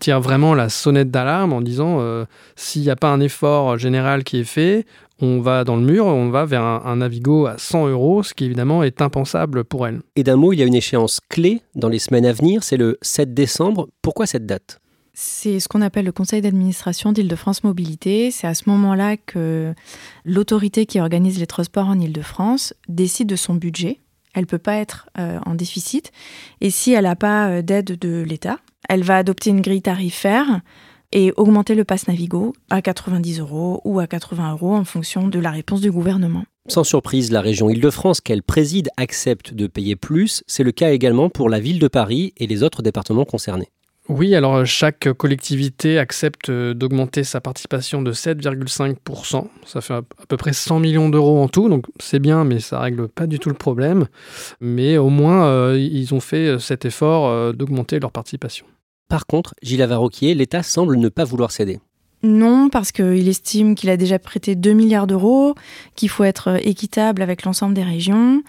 tire 0.00 0.20
vraiment 0.20 0.54
la 0.54 0.68
sonnette 0.68 1.10
d'alarme 1.10 1.52
en 1.52 1.60
disant 1.60 2.00
s'il 2.56 2.82
n'y 2.82 2.90
a 2.90 2.96
pas 2.96 3.10
un 3.10 3.20
effort 3.20 3.78
général 3.78 4.24
qui 4.24 4.40
est 4.40 4.44
fait, 4.44 4.86
on 5.22 5.40
va 5.40 5.64
dans 5.64 5.76
le 5.76 5.82
mur, 5.82 6.06
on 6.06 6.30
va 6.30 6.44
vers 6.44 6.62
un, 6.62 6.96
Navigo 6.96 7.46
à 7.46 7.58
100 7.58 7.88
euros, 7.88 8.22
ce 8.22 8.34
qui 8.34 8.44
évidemment 8.44 8.82
est 8.82 9.02
impensable 9.02 9.64
pour 9.64 9.86
elle. 9.86 10.00
Et 10.16 10.22
d'un 10.22 10.36
mot, 10.36 10.52
il 10.52 10.58
y 10.58 10.62
a 10.62 10.66
une 10.66 10.74
échéance 10.74 11.20
clé 11.28 11.62
dans 11.74 11.88
les 11.88 11.98
semaines 11.98 12.26
à 12.26 12.32
venir, 12.32 12.64
c'est 12.64 12.76
le 12.76 12.98
7 13.02 13.34
décembre. 13.34 13.88
Pourquoi 14.02 14.26
cette 14.26 14.46
date? 14.46 14.80
C'est 15.12 15.60
ce 15.60 15.68
qu'on 15.68 15.82
appelle 15.82 16.06
le 16.06 16.12
conseil 16.12 16.40
d'administration 16.40 17.12
d'Île-de-France 17.12 17.64
Mobilité. 17.64 18.30
C'est 18.30 18.46
à 18.46 18.54
ce 18.54 18.70
moment-là 18.70 19.16
que 19.16 19.74
l'autorité 20.24 20.86
qui 20.86 21.00
organise 21.00 21.38
les 21.38 21.46
transports 21.46 21.88
en 21.88 21.98
Île-de-France 21.98 22.74
décide 22.88 23.28
de 23.28 23.36
son 23.36 23.54
budget. 23.54 24.00
Elle 24.34 24.42
ne 24.42 24.46
peut 24.46 24.58
pas 24.58 24.76
être 24.76 25.08
euh, 25.18 25.38
en 25.46 25.54
déficit. 25.54 26.12
Et 26.60 26.70
si 26.70 26.92
elle 26.92 27.04
n'a 27.04 27.16
pas 27.16 27.48
euh, 27.48 27.62
d'aide 27.62 27.98
de 27.98 28.22
l'État, 28.22 28.58
elle 28.88 29.02
va 29.02 29.16
adopter 29.16 29.50
une 29.50 29.60
grille 29.60 29.82
tarifaire 29.82 30.60
et 31.12 31.32
augmenter 31.36 31.74
le 31.74 31.84
pass 31.84 32.06
Navigo 32.06 32.52
à 32.70 32.82
90 32.82 33.40
euros 33.40 33.80
ou 33.84 33.98
à 33.98 34.06
80 34.06 34.52
euros 34.52 34.74
en 34.74 34.84
fonction 34.84 35.28
de 35.28 35.38
la 35.38 35.50
réponse 35.50 35.80
du 35.80 35.90
gouvernement. 35.90 36.44
Sans 36.68 36.84
surprise, 36.84 37.32
la 37.32 37.40
région 37.40 37.68
Île-de-France 37.68 38.20
qu'elle 38.20 38.42
préside 38.42 38.90
accepte 38.96 39.54
de 39.54 39.66
payer 39.66 39.96
plus. 39.96 40.44
C'est 40.46 40.62
le 40.62 40.72
cas 40.72 40.92
également 40.92 41.28
pour 41.28 41.48
la 41.48 41.58
ville 41.58 41.80
de 41.80 41.88
Paris 41.88 42.32
et 42.36 42.46
les 42.46 42.62
autres 42.62 42.82
départements 42.82 43.24
concernés. 43.24 43.70
Oui, 44.10 44.34
alors 44.34 44.66
chaque 44.66 45.12
collectivité 45.12 45.96
accepte 45.96 46.50
d'augmenter 46.50 47.22
sa 47.22 47.40
participation 47.40 48.02
de 48.02 48.12
7,5%. 48.12 49.46
Ça 49.64 49.80
fait 49.80 49.94
à 49.94 50.02
peu 50.28 50.36
près 50.36 50.52
100 50.52 50.80
millions 50.80 51.08
d'euros 51.08 51.40
en 51.40 51.46
tout, 51.46 51.68
donc 51.68 51.86
c'est 52.00 52.18
bien, 52.18 52.42
mais 52.42 52.58
ça 52.58 52.80
règle 52.80 53.06
pas 53.06 53.28
du 53.28 53.38
tout 53.38 53.50
le 53.50 53.54
problème. 53.54 54.06
Mais 54.60 54.98
au 54.98 55.10
moins, 55.10 55.44
euh, 55.44 55.78
ils 55.78 56.12
ont 56.12 56.18
fait 56.18 56.58
cet 56.58 56.84
effort 56.84 57.28
euh, 57.28 57.52
d'augmenter 57.52 58.00
leur 58.00 58.10
participation. 58.10 58.66
Par 59.08 59.26
contre, 59.26 59.54
Gilles 59.62 59.82
Avaroquier, 59.82 60.34
l'État 60.34 60.64
semble 60.64 60.96
ne 60.96 61.08
pas 61.08 61.22
vouloir 61.22 61.52
céder. 61.52 61.78
Non, 62.24 62.68
parce 62.68 62.90
qu'il 62.90 63.28
estime 63.28 63.76
qu'il 63.76 63.90
a 63.90 63.96
déjà 63.96 64.18
prêté 64.18 64.56
2 64.56 64.72
milliards 64.72 65.06
d'euros, 65.06 65.54
qu'il 65.94 66.08
faut 66.08 66.24
être 66.24 66.58
équitable 66.66 67.22
avec 67.22 67.44
l'ensemble 67.44 67.74
des 67.74 67.84
régions. 67.84 68.42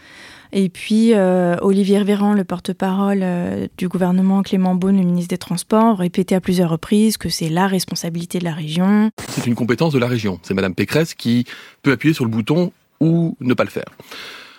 Et 0.53 0.69
puis, 0.69 1.13
euh, 1.13 1.55
Olivier 1.61 2.03
Véran, 2.03 2.33
le 2.33 2.43
porte-parole 2.43 3.19
euh, 3.23 3.67
du 3.77 3.87
gouvernement, 3.87 4.41
Clément 4.43 4.75
Beaune, 4.75 4.97
le 4.97 5.03
ministre 5.03 5.29
des 5.29 5.37
Transports, 5.37 5.99
répété 5.99 6.35
à 6.35 6.41
plusieurs 6.41 6.69
reprises 6.69 7.17
que 7.17 7.29
c'est 7.29 7.49
la 7.49 7.67
responsabilité 7.67 8.39
de 8.39 8.43
la 8.43 8.53
région. 8.53 9.11
C'est 9.29 9.47
une 9.47 9.55
compétence 9.55 9.93
de 9.93 9.99
la 9.99 10.07
région. 10.07 10.39
C'est 10.43 10.53
Madame 10.53 10.75
Pécresse 10.75 11.13
qui 11.13 11.45
peut 11.83 11.91
appuyer 11.91 12.13
sur 12.13 12.25
le 12.25 12.31
bouton 12.31 12.71
ou 12.99 13.37
ne 13.39 13.53
pas 13.53 13.63
le 13.63 13.69
faire. 13.69 13.85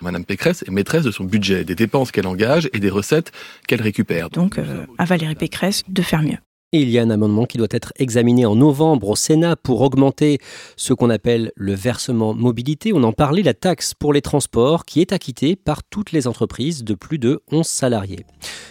Madame 0.01 0.25
Pécresse 0.25 0.65
est 0.67 0.71
maîtresse 0.71 1.05
de 1.05 1.11
son 1.11 1.25
budget, 1.25 1.65
des 1.65 1.75
dépenses 1.75 2.11
qu'elle 2.11 2.27
engage 2.27 2.69
et 2.73 2.81
des 2.81 2.91
recettes 2.91 3.31
qu'elle 3.69 3.83
récupère. 3.83 4.31
Donc, 4.31 4.59
euh, 4.59 4.85
à 4.99 5.05
Valérie 5.05 5.37
Pécresse 5.37 5.85
de 5.89 6.03
faire 6.03 6.23
mieux. 6.23 6.39
Il 6.75 6.89
y 6.89 6.99
a 6.99 7.03
un 7.03 7.11
amendement 7.11 7.45
qui 7.45 7.59
doit 7.59 7.69
être 7.71 7.93
examiné 7.99 8.47
en 8.47 8.57
novembre 8.57 9.11
au 9.11 9.15
Sénat 9.15 9.57
pour 9.57 9.83
augmenter 9.83 10.39
ce 10.77 10.95
qu'on 10.95 11.11
appelle 11.11 11.53
le 11.55 11.75
versement 11.75 12.33
mobilité. 12.33 12.95
On 12.95 13.03
en 13.03 13.13
parlait, 13.13 13.43
la 13.43 13.53
taxe 13.53 13.93
pour 13.93 14.15
les 14.15 14.23
transports 14.23 14.87
qui 14.87 15.03
est 15.03 15.13
acquittée 15.13 15.55
par 15.55 15.85
toutes 15.85 16.13
les 16.13 16.27
entreprises 16.27 16.83
de 16.83 16.95
plus 16.95 17.19
de 17.19 17.43
11 17.51 17.67
salariés. 17.67 18.25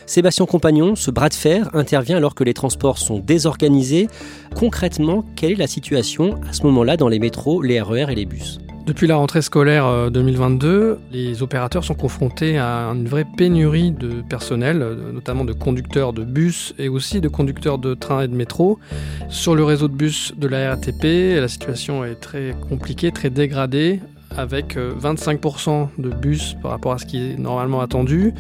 Sébastien 0.08 0.48
Compagnon, 0.48 0.96
ce 0.96 1.12
bras 1.12 1.29
de 1.29 1.36
fer 1.36 1.70
intervient 1.75 2.17
alors 2.17 2.34
que 2.34 2.43
les 2.43 2.55
transports 2.55 2.98
sont 2.98 3.20
désorganisés. 3.20 4.08
Concrètement, 4.55 5.24
quelle 5.36 5.51
est 5.51 5.55
la 5.55 5.67
situation 5.67 6.41
à 6.50 6.53
ce 6.53 6.63
moment-là 6.63 6.98
dans 6.98 7.08
les 7.08 7.20
métros, 7.20 7.62
les 7.62 7.79
RER 7.79 8.08
et 8.10 8.15
les 8.15 8.25
bus? 8.25 8.58
Depuis 8.86 9.08
la 9.08 9.16
rentrée 9.16 9.42
scolaire 9.42 10.12
2022, 10.12 10.68
euh, 10.68 10.96
les 11.12 11.44
opérateurs 11.44 11.84
sont 11.84 11.94
confrontés 11.94 12.58
à 12.58 12.88
une 12.94 13.08
vraie 13.08 13.26
pénurie 13.26 13.92
de 13.92 14.22
personnel, 14.22 14.82
euh, 14.82 15.12
notamment 15.12 15.46
de 15.46 15.54
conducteurs 15.54 16.14
de 16.14 16.24
bus 16.24 16.74
et 16.80 16.90
aussi 16.90 17.22
de 17.22 17.28
conducteurs 17.28 17.78
de 17.78 17.94
train 17.94 18.24
et 18.24 18.28
de 18.28 18.36
métro. 18.36 18.80
Sur 19.30 19.56
le 19.56 19.64
réseau 19.64 19.88
de 19.88 19.94
bus 19.94 20.34
de 20.38 20.48
la 20.48 20.70
RATP, 20.70 21.40
la 21.40 21.48
situation 21.48 22.04
est 22.04 22.16
très 22.16 22.56
compliquée, 22.70 23.12
très 23.12 23.30
dégradée 23.30 24.00
avec 24.38 24.78
25% 24.78 25.70
euh, 25.70 25.86
de 25.98 26.10
bus 26.10 26.56
par 26.62 26.72
rapport 26.72 26.94
à 26.94 26.98
ce 26.98 27.06
qui 27.06 27.18
est 27.18 27.38
normalement 27.38 27.82
attendu. 27.82 28.34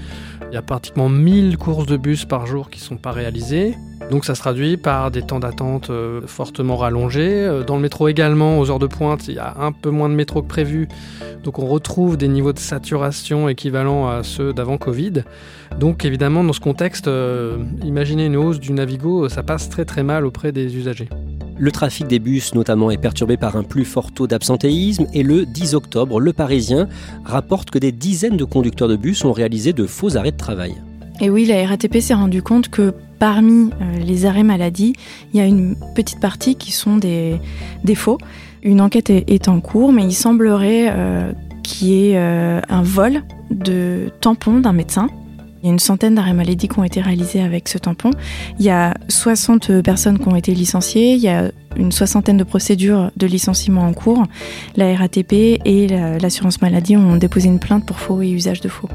Il 0.49 0.53
y 0.53 0.57
a 0.57 0.61
pratiquement 0.61 1.09
1000 1.09 1.57
courses 1.57 1.85
de 1.85 1.97
bus 1.97 2.25
par 2.25 2.45
jour 2.45 2.69
qui 2.69 2.79
ne 2.79 2.85
sont 2.85 2.97
pas 2.97 3.11
réalisées. 3.11 3.75
Donc 4.09 4.25
ça 4.25 4.35
se 4.35 4.41
traduit 4.41 4.77
par 4.77 5.11
des 5.11 5.21
temps 5.21 5.39
d'attente 5.39 5.89
euh, 5.89 6.21
fortement 6.25 6.75
rallongés. 6.75 7.45
Euh, 7.45 7.63
dans 7.63 7.75
le 7.75 7.81
métro 7.81 8.07
également, 8.07 8.59
aux 8.59 8.69
heures 8.69 8.79
de 8.79 8.87
pointe, 8.87 9.27
il 9.27 9.35
y 9.35 9.39
a 9.39 9.55
un 9.59 9.71
peu 9.71 9.89
moins 9.89 10.09
de 10.09 10.15
métro 10.15 10.41
que 10.41 10.47
prévu. 10.47 10.87
Donc 11.43 11.59
on 11.59 11.65
retrouve 11.65 12.17
des 12.17 12.27
niveaux 12.27 12.53
de 12.53 12.59
saturation 12.59 13.47
équivalents 13.47 14.09
à 14.09 14.23
ceux 14.23 14.53
d'avant 14.53 14.77
Covid. 14.77 15.23
Donc 15.79 16.05
évidemment, 16.05 16.43
dans 16.43 16.53
ce 16.53 16.59
contexte, 16.59 17.09
imaginez 17.83 18.25
une 18.25 18.35
hausse 18.35 18.59
du 18.59 18.73
Navigo, 18.73 19.29
ça 19.29 19.41
passe 19.41 19.69
très 19.69 19.85
très 19.85 20.03
mal 20.03 20.25
auprès 20.25 20.51
des 20.51 20.75
usagers. 20.75 21.09
Le 21.61 21.71
trafic 21.71 22.07
des 22.07 22.17
bus 22.17 22.55
notamment 22.55 22.89
est 22.89 22.97
perturbé 22.97 23.37
par 23.37 23.55
un 23.55 23.61
plus 23.61 23.85
fort 23.85 24.11
taux 24.11 24.25
d'absentéisme 24.25 25.05
et 25.13 25.21
le 25.21 25.45
10 25.45 25.75
octobre, 25.75 26.19
Le 26.19 26.33
Parisien 26.33 26.87
rapporte 27.23 27.69
que 27.69 27.77
des 27.77 27.91
dizaines 27.91 28.35
de 28.35 28.45
conducteurs 28.45 28.87
de 28.87 28.95
bus 28.95 29.23
ont 29.25 29.31
réalisé 29.31 29.71
de 29.71 29.85
faux 29.85 30.17
arrêts 30.17 30.31
de 30.31 30.37
travail. 30.37 30.73
Et 31.19 31.29
oui, 31.29 31.45
la 31.45 31.67
RATP 31.67 31.99
s'est 31.99 32.15
rendu 32.15 32.41
compte 32.41 32.69
que 32.69 32.95
parmi 33.19 33.69
euh, 33.79 33.99
les 33.99 34.25
arrêts 34.25 34.41
maladie, 34.41 34.93
il 35.35 35.37
y 35.37 35.39
a 35.39 35.45
une 35.45 35.75
petite 35.93 36.19
partie 36.19 36.55
qui 36.55 36.71
sont 36.71 36.97
des, 36.97 37.39
faux. 37.93 38.17
Une 38.63 38.81
enquête 38.81 39.11
est, 39.11 39.47
en 39.47 39.61
cours, 39.61 39.93
mais 39.93 40.03
il 40.03 40.13
semblerait 40.13 40.87
euh, 40.89 41.31
qu'il 41.61 41.89
y 41.89 42.09
ait 42.09 42.17
euh, 42.17 42.59
un 42.69 42.81
vol 42.81 43.21
de 43.51 44.09
tampons 44.19 44.61
d'un 44.61 44.73
médecin 44.73 45.09
il 45.61 45.67
y 45.67 45.69
a 45.69 45.73
une 45.73 45.79
centaine 45.79 46.15
d'arrêts 46.15 46.33
maladie 46.33 46.67
qui 46.67 46.79
ont 46.79 46.83
été 46.83 47.01
réalisés 47.01 47.41
avec 47.41 47.67
ce 47.67 47.77
tampon. 47.77 48.11
Il 48.59 48.65
y 48.65 48.69
a 48.69 48.95
60 49.09 49.81
personnes 49.81 50.19
qui 50.19 50.27
ont 50.27 50.35
été 50.35 50.53
licenciées. 50.53 51.13
Il 51.13 51.19
y 51.19 51.27
a 51.27 51.51
une 51.75 51.91
soixantaine 51.91 52.37
de 52.37 52.43
procédures 52.43 53.11
de 53.15 53.27
licenciement 53.27 53.83
en 53.83 53.93
cours. 53.93 54.23
La 54.75 54.95
RATP 54.95 55.33
et 55.33 55.87
l'assurance 56.19 56.61
maladie 56.61 56.97
ont 56.97 57.15
déposé 57.15 57.47
une 57.47 57.59
plainte 57.59 57.85
pour 57.85 57.99
faux 57.99 58.21
et 58.21 58.29
usage 58.29 58.61
de 58.61 58.69
faux. 58.69 58.89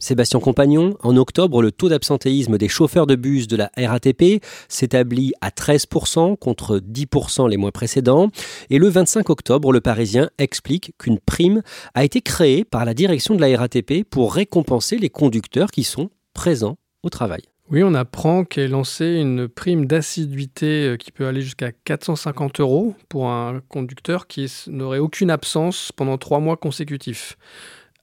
Sébastien 0.00 0.40
Compagnon, 0.40 0.96
en 1.02 1.16
octobre, 1.18 1.62
le 1.62 1.72
taux 1.72 1.90
d'absentéisme 1.90 2.56
des 2.56 2.68
chauffeurs 2.68 3.06
de 3.06 3.16
bus 3.16 3.46
de 3.46 3.56
la 3.56 3.70
RATP 3.76 4.42
s'établit 4.68 5.34
à 5.42 5.50
13% 5.50 6.38
contre 6.38 6.78
10% 6.78 7.48
les 7.48 7.58
mois 7.58 7.70
précédents. 7.70 8.30
Et 8.70 8.78
le 8.78 8.88
25 8.88 9.28
octobre, 9.28 9.72
le 9.72 9.82
Parisien 9.82 10.30
explique 10.38 10.94
qu'une 10.98 11.18
prime 11.18 11.62
a 11.94 12.02
été 12.02 12.22
créée 12.22 12.64
par 12.64 12.86
la 12.86 12.94
direction 12.94 13.34
de 13.34 13.42
la 13.42 13.58
RATP 13.58 14.04
pour 14.08 14.34
récompenser 14.34 14.96
les 14.96 15.10
conducteurs 15.10 15.70
qui 15.70 15.84
sont 15.84 16.08
présents 16.32 16.78
au 17.02 17.10
travail. 17.10 17.42
Oui, 17.70 17.84
on 17.84 17.94
apprend 17.94 18.44
qu'est 18.44 18.66
lancée 18.66 19.20
une 19.20 19.46
prime 19.46 19.86
d'assiduité 19.86 20.88
euh, 20.88 20.96
qui 20.96 21.12
peut 21.12 21.28
aller 21.28 21.40
jusqu'à 21.40 21.70
450 21.70 22.58
euros 22.58 22.96
pour 23.08 23.30
un 23.30 23.60
conducteur 23.68 24.26
qui 24.26 24.52
n'aurait 24.66 24.98
aucune 24.98 25.30
absence 25.30 25.92
pendant 25.94 26.18
trois 26.18 26.40
mois 26.40 26.56
consécutifs. 26.56 27.36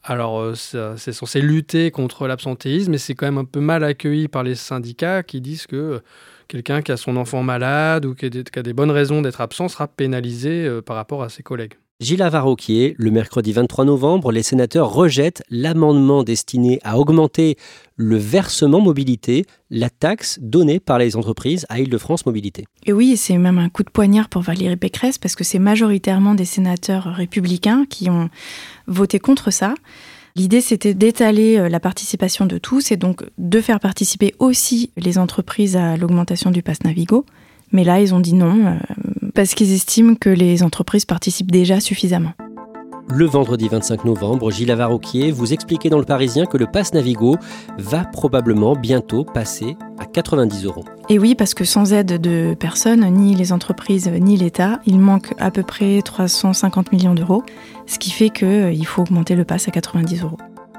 Alors, 0.10 0.40
euh, 0.40 0.56
c'est 0.56 1.12
censé 1.12 1.42
lutter 1.42 1.92
contre 1.92 2.28
l'absentéisme, 2.28 2.92
mais 2.92 2.98
c'est 2.98 3.14
quand 3.14 3.26
même 3.26 3.38
un 3.38 3.44
peu 3.44 3.60
mal 3.60 3.84
accueilli 3.84 4.30
par 4.30 4.42
les 4.42 4.56
syndicats 4.56 5.22
qui 5.22 5.42
disent 5.42 5.68
que 5.68 5.76
euh, 5.76 6.00
quelqu'un 6.48 6.82
qui 6.82 6.94
a 6.94 6.98
son 6.98 7.18
enfant 7.18 7.44
malade 7.44 8.06
ou 8.06 8.16
qui 8.16 8.26
a 8.26 8.30
des, 8.30 8.74
bonnes 8.74 8.90
raisons 8.90 9.22
d'être 9.22 9.42
absent 9.42 9.68
sera 9.68 9.90
pénalisé 9.90 10.66
euh, 10.66 10.82
par 10.82 10.96
rapport 10.96 11.24
à 11.24 11.30
ses 11.30 11.44
collègues. 11.44 11.74
Gilles 12.00 12.22
Avaroquier, 12.22 12.94
le 13.00 13.10
mercredi 13.10 13.54
23 13.54 13.84
novembre, 13.84 14.32
les 14.32 14.44
sénateurs 14.44 14.94
rejettent 14.94 15.42
l'amendement 15.50 16.22
destiné 16.22 16.80
à 16.84 17.00
augmenter 17.00 17.58
le 17.96 18.18
versement 18.18 18.80
mobilité, 18.80 19.46
la 19.72 19.90
taxe 19.90 20.38
donnée 20.40 20.80
par 20.80 21.00
les 21.00 21.16
entreprises 21.16 21.66
à 21.70 21.80
Île-de-France 21.80 22.28
Mobilité. 22.28 22.66
Et 22.86 22.94
oui, 22.94 23.18
c'est 23.18 23.36
même 23.40 23.58
un 23.58 23.70
coup 23.70 23.82
de 23.82 23.90
poignard 23.90 24.30
pour 24.30 24.44
Valérie 24.44 24.76
Pécresse 24.76 25.18
parce 25.18 25.36
que 25.36 25.44
c'est 25.44 25.58
majoritairement 25.58 26.36
des 26.36 26.46
sénateurs 26.46 27.06
républicains 27.06 27.86
qui 27.90 28.12
ont 28.12 28.30
voté 28.86 29.18
contre 29.18 29.50
ça. 29.50 29.74
L'idée, 30.36 30.62
c'était 30.62 30.94
d'étaler 30.94 31.58
euh, 31.58 31.68
la 31.68 31.80
participation 31.80 32.46
de 32.46 32.60
tous 32.60 32.92
et 32.92 32.98
donc 32.98 33.24
de 33.40 33.60
faire 33.60 33.80
participer 33.80 34.36
aussi 34.38 34.92
les 34.98 35.18
entreprises 35.18 35.76
à 35.76 35.98
l'augmentation 35.98 36.52
du 36.52 36.62
pass 36.62 36.84
Navigo. 36.84 37.26
Mais 37.72 37.84
là, 37.84 38.00
ils 38.00 38.14
ont 38.14 38.20
dit 38.20 38.34
non, 38.34 38.66
euh, 38.66 38.76
parce 39.34 39.54
qu'ils 39.54 39.74
estiment 39.74 40.16
que 40.16 40.30
les 40.30 40.64
entreprises 40.64 41.06
participent 41.06 41.52
déjà 41.52 41.80
suffisamment. 41.80 42.34
Le 43.10 43.26
vendredi 43.26 43.70
25 43.70 44.04
novembre, 44.04 44.52
Gilles 44.52 44.70
Avaroquier 44.70 45.32
vous 45.32 45.54
expliquait 45.54 45.90
dans 45.90 45.98
Le 45.98 46.04
Parisien 46.04 46.46
que 46.46 46.58
le 46.58 46.66
pass 46.66 46.94
Navigo 46.94 47.38
va 47.78 48.04
probablement 48.04 48.76
bientôt 48.76 49.24
passer 49.24 49.78
à 49.98 50.06
90 50.06 50.66
euros. 50.66 50.84
Et 51.08 51.18
oui, 51.18 51.34
parce 51.34 51.54
que 51.54 51.64
sans 51.64 51.94
aide 51.94 52.20
de 52.20 52.54
personne, 52.60 53.10
ni 53.10 53.34
les 53.34 53.54
entreprises, 53.54 54.10
ni 54.10 54.36
l'État, 54.36 54.82
il 54.86 55.00
manque 55.00 55.34
à 55.40 55.52
peu 55.52 55.64
près 55.64 56.02
350 56.02 56.92
millions 56.92 57.14
d'euros, 57.14 57.44
ce 57.86 57.98
qui 57.98 58.12
fait 58.12 58.30
qu'il 58.30 58.86
faut 58.86 59.04
augmenter 59.04 59.36
le 59.36 59.46
pass 59.46 59.70
à 59.70 59.72
90 59.72 60.24
euros. 60.24 60.38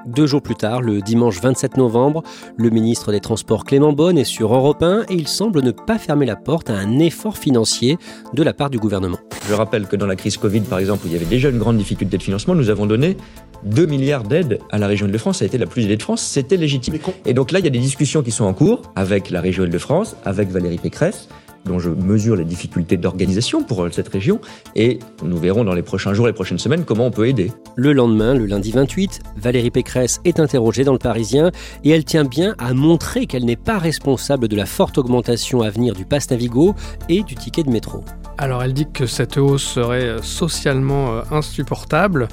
Deux 0.08 0.26
jours 0.26 0.40
plus 0.40 0.54
tard, 0.54 0.80
le 0.80 1.02
dimanche 1.02 1.38
27 1.38 1.76
novembre, 1.76 2.22
le 2.56 2.70
ministre 2.70 3.12
des 3.12 3.20
Transports 3.20 3.64
Clément 3.64 3.92
Bonne 3.92 4.16
est 4.16 4.24
sur 4.24 4.54
Europe 4.54 4.82
1 4.82 5.02
et 5.10 5.14
il 5.14 5.28
semble 5.28 5.62
ne 5.62 5.70
pas 5.70 5.98
fermer 5.98 6.24
la 6.24 6.34
porte 6.34 6.70
à 6.70 6.78
un 6.78 6.98
effort 6.98 7.36
financier 7.36 7.98
de 8.32 8.42
la 8.42 8.54
part 8.54 8.70
du 8.70 8.78
gouvernement. 8.78 9.18
Je 9.46 9.52
rappelle 9.52 9.86
que 9.86 9.96
dans 9.96 10.06
la 10.06 10.16
crise 10.16 10.38
Covid, 10.38 10.62
par 10.62 10.78
exemple, 10.78 11.04
où 11.04 11.08
il 11.08 11.12
y 11.12 11.16
avait 11.16 11.26
déjà 11.26 11.50
une 11.50 11.58
grande 11.58 11.76
difficulté 11.76 12.16
de 12.16 12.22
financement, 12.22 12.54
nous 12.54 12.70
avons 12.70 12.86
donné 12.86 13.18
2 13.64 13.84
milliards 13.84 14.22
d'aides 14.22 14.60
à 14.70 14.78
la 14.78 14.86
région 14.86 15.04
Île-de-France. 15.04 15.40
Ça 15.40 15.44
a 15.44 15.46
été 15.46 15.58
la 15.58 15.66
plus 15.66 15.84
aidée 15.84 15.98
de 15.98 16.02
France, 16.02 16.22
c'était 16.22 16.56
légitime. 16.56 16.94
Et 17.26 17.34
donc 17.34 17.52
là, 17.52 17.58
il 17.58 17.66
y 17.66 17.68
a 17.68 17.70
des 17.70 17.78
discussions 17.78 18.22
qui 18.22 18.30
sont 18.30 18.46
en 18.46 18.54
cours 18.54 18.80
avec 18.96 19.28
la 19.28 19.42
région 19.42 19.64
Île-de-France, 19.64 20.16
avec 20.24 20.48
Valérie 20.48 20.78
Pécresse 20.78 21.28
dont 21.64 21.78
je 21.78 21.90
mesure 21.90 22.36
les 22.36 22.44
difficultés 22.44 22.96
d'organisation 22.96 23.62
pour 23.62 23.86
cette 23.92 24.08
région, 24.08 24.40
et 24.74 24.98
nous 25.22 25.36
verrons 25.36 25.64
dans 25.64 25.74
les 25.74 25.82
prochains 25.82 26.14
jours, 26.14 26.26
les 26.26 26.32
prochaines 26.32 26.58
semaines, 26.58 26.84
comment 26.84 27.06
on 27.06 27.10
peut 27.10 27.28
aider. 27.28 27.52
Le 27.76 27.92
lendemain, 27.92 28.34
le 28.34 28.46
lundi 28.46 28.70
28, 28.72 29.20
Valérie 29.36 29.70
Pécresse 29.70 30.20
est 30.24 30.40
interrogée 30.40 30.84
dans 30.84 30.92
le 30.92 30.98
Parisien, 30.98 31.50
et 31.84 31.90
elle 31.90 32.04
tient 32.04 32.24
bien 32.24 32.54
à 32.58 32.74
montrer 32.74 33.26
qu'elle 33.26 33.44
n'est 33.44 33.56
pas 33.56 33.78
responsable 33.78 34.48
de 34.48 34.56
la 34.56 34.66
forte 34.66 34.98
augmentation 34.98 35.62
à 35.62 35.70
venir 35.70 35.94
du 35.94 36.04
pass 36.04 36.30
Navigo 36.30 36.74
et 37.08 37.22
du 37.22 37.34
ticket 37.34 37.62
de 37.62 37.70
métro. 37.70 38.04
Alors 38.38 38.62
elle 38.62 38.72
dit 38.72 38.86
que 38.92 39.06
cette 39.06 39.36
hausse 39.36 39.64
serait 39.64 40.16
socialement 40.22 41.12
euh, 41.12 41.22
insupportable 41.32 42.28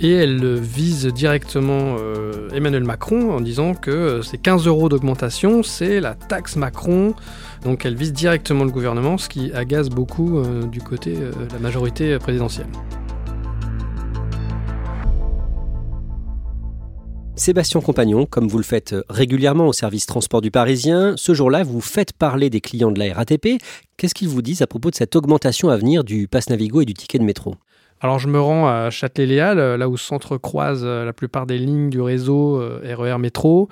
et 0.00 0.12
elle 0.12 0.54
vise 0.54 1.06
directement 1.06 1.96
euh, 1.98 2.48
Emmanuel 2.54 2.84
Macron 2.84 3.32
en 3.32 3.40
disant 3.40 3.74
que 3.74 3.90
euh, 3.90 4.22
ces 4.22 4.38
15 4.38 4.66
euros 4.68 4.88
d'augmentation, 4.88 5.62
c'est 5.64 6.00
la 6.00 6.14
taxe 6.14 6.54
Macron. 6.54 7.14
Donc 7.64 7.84
elle 7.84 7.96
vise 7.96 8.12
directement 8.12 8.64
le 8.64 8.70
gouvernement, 8.70 9.18
ce 9.18 9.28
qui 9.28 9.52
agace 9.52 9.88
beaucoup 9.88 10.38
euh, 10.38 10.66
du 10.66 10.80
côté 10.80 11.14
de 11.14 11.52
la 11.52 11.58
majorité 11.58 12.18
présidentielle. 12.18 12.66
Sébastien 17.34 17.80
Compagnon, 17.80 18.26
comme 18.26 18.48
vous 18.48 18.58
le 18.58 18.64
faites 18.64 18.96
régulièrement 19.08 19.68
au 19.68 19.72
service 19.72 20.06
transport 20.06 20.40
du 20.40 20.50
Parisien, 20.50 21.14
ce 21.16 21.34
jour-là, 21.34 21.62
vous 21.62 21.80
faites 21.80 22.12
parler 22.12 22.50
des 22.50 22.60
clients 22.60 22.90
de 22.90 22.98
la 22.98 23.14
RATP. 23.14 23.62
Qu'est-ce 23.96 24.14
qu'ils 24.14 24.28
vous 24.28 24.42
disent 24.42 24.60
à 24.60 24.66
propos 24.66 24.90
de 24.90 24.96
cette 24.96 25.14
augmentation 25.14 25.68
à 25.68 25.76
venir 25.76 26.02
du 26.02 26.26
pass 26.26 26.50
Navigo 26.50 26.80
et 26.80 26.84
du 26.84 26.94
ticket 26.94 27.18
de 27.18 27.24
métro? 27.24 27.54
Alors 28.00 28.20
je 28.20 28.28
me 28.28 28.40
rends 28.40 28.68
à 28.68 28.90
Châtelet-Léal, 28.90 29.58
euh, 29.58 29.76
là 29.76 29.88
où 29.88 29.96
s'entrecroisent 29.96 30.84
euh, 30.84 31.04
la 31.04 31.12
plupart 31.12 31.46
des 31.46 31.58
lignes 31.58 31.90
du 31.90 32.00
réseau 32.00 32.58
RER 32.58 33.10
euh, 33.10 33.18
Métro. 33.18 33.68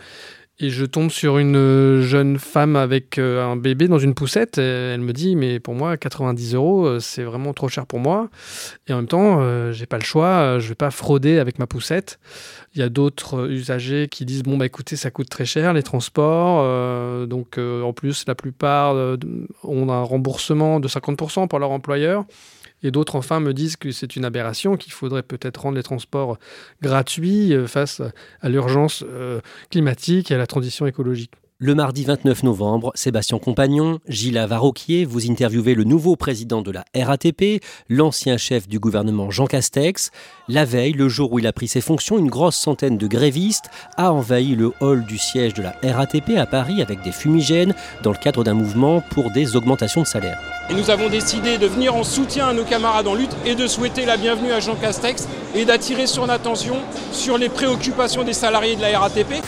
Et 0.59 0.71
je 0.71 0.87
tombe 0.87 1.11
sur 1.11 1.37
une 1.37 2.01
jeune 2.01 2.39
femme 2.39 2.77
avec 2.77 3.19
un 3.19 3.57
bébé 3.57 3.89
dans 3.89 3.99
une 3.99 4.15
poussette. 4.15 4.57
elle 4.57 5.03
me 5.03 5.13
dit 5.13 5.37
Mais 5.37 5.61
pour 5.61 5.75
moi, 5.75 5.99
90 5.99 6.55
euros, 6.55 6.99
c'est 6.99 7.25
vraiment 7.25 7.53
trop 7.53 7.69
cher 7.69 7.85
pour 7.85 7.99
moi. 7.99 8.31
Et 8.89 8.95
en 8.95 8.97
même 8.97 9.07
temps, 9.07 9.73
j'ai 9.73 9.85
pas 9.85 9.99
le 9.99 10.05
choix. 10.05 10.59
Je 10.59 10.69
vais 10.69 10.75
pas 10.75 10.91
frauder 10.91 11.39
avec 11.39 11.59
ma 11.59 11.67
poussette. 11.67 12.19
Il 12.75 12.81
y 12.81 12.83
a 12.83 12.89
d'autres 12.89 13.51
usagers 13.51 14.09
qui 14.09 14.25
disent 14.25 14.45
Bon, 14.45 14.57
bah 14.57 14.65
écoutez, 14.65 14.97
ça 14.97 15.11
coûte 15.11 15.29
très 15.29 15.45
cher 15.45 15.75
les 15.75 15.83
transports. 15.83 17.27
donc 17.27 17.59
en 17.59 17.93
plus, 17.93 18.25
la 18.27 18.35
plupart 18.35 18.95
ont 19.63 19.91
un 19.91 20.03
remboursement 20.03 20.81
de 20.81 20.89
50% 20.89 21.49
pour 21.49 21.59
leur 21.59 21.71
employeur. 21.71 22.25
Et 22.87 22.93
d'autres, 22.93 23.17
enfin, 23.17 23.41
me 23.41 23.53
disent 23.53 23.77
que 23.77 23.91
c'est 23.91 24.15
une 24.15 24.25
aberration, 24.25 24.77
qu'il 24.77 24.93
faudrait 24.93 25.25
peut-être 25.25 25.63
rendre 25.63 25.77
les 25.77 25.83
transports 25.83 26.39
gratuits 26.83 27.53
euh, 27.53 27.67
face 27.67 28.01
à 28.41 28.49
l'urgence 28.49 29.05
euh, 29.09 29.41
climatique 29.71 30.31
et 30.31 30.35
à 30.35 30.39
la 30.39 30.47
transition 30.47 30.87
écologique. 30.87 31.33
Le 31.59 31.75
mardi 31.75 32.05
29 32.05 32.43
novembre, 32.43 32.93
Sébastien 32.95 33.39
Compagnon, 33.39 33.99
Gilles 34.09 34.45
Varroquier, 34.47 35.07
vous 35.07 35.31
interviewez 35.31 35.73
le 35.73 35.85
nouveau 35.85 36.15
président 36.15 36.61
de 36.61 36.71
la 36.71 36.85
RATP, 36.95 37.65
l'ancien 37.89 38.37
chef 38.37 38.69
du 38.69 38.79
gouvernement 38.79 39.31
Jean 39.31 39.47
Castex. 39.47 40.11
La 40.49 40.67
veille, 40.67 40.93
le 40.93 41.09
jour 41.09 41.33
où 41.33 41.39
il 41.39 41.47
a 41.47 41.55
pris 41.55 41.67
ses 41.67 41.81
fonctions, 41.81 42.19
une 42.19 42.29
grosse 42.29 42.57
centaine 42.57 42.99
de 42.99 43.07
grévistes 43.07 43.71
a 43.97 44.13
envahi 44.13 44.55
le 44.55 44.75
hall 44.81 45.07
du 45.07 45.17
siège 45.17 45.55
de 45.55 45.63
la 45.63 45.75
RATP 45.83 46.37
à 46.37 46.45
Paris 46.45 46.83
avec 46.83 47.01
des 47.01 47.11
fumigènes 47.11 47.75
dans 48.03 48.13
le 48.13 48.19
cadre 48.19 48.45
d'un 48.45 48.53
mouvement 48.53 49.01
pour 49.01 49.31
des 49.31 49.57
augmentations 49.57 50.03
de 50.03 50.07
salaire. 50.07 50.39
Et 50.69 50.75
nous 50.75 50.91
avons 50.91 51.09
décidé 51.09 51.57
de 51.57 51.67
venir 51.67 51.97
en 51.97 52.05
soutien 52.05 52.49
à 52.49 52.53
nos 52.53 52.65
camarades 52.65 53.09
en 53.09 53.15
lutte 53.15 53.35
et 53.47 53.55
de 53.55 53.67
souhaiter 53.67 54.05
la 54.05 54.19
bienvenue 54.19 54.53
à 54.53 54.61
Jean 54.61 54.77
Castex 54.77 55.27
et 55.55 55.65
d'attirer 55.65 56.07
son 56.07 56.29
attention 56.29 56.77
sur 57.13 57.39
les 57.39 57.49
préoccupations 57.49 58.25
des 58.25 58.35
salariés 58.35 58.77
de 58.77 58.83
la 58.83 58.99
RATP. 58.99 59.43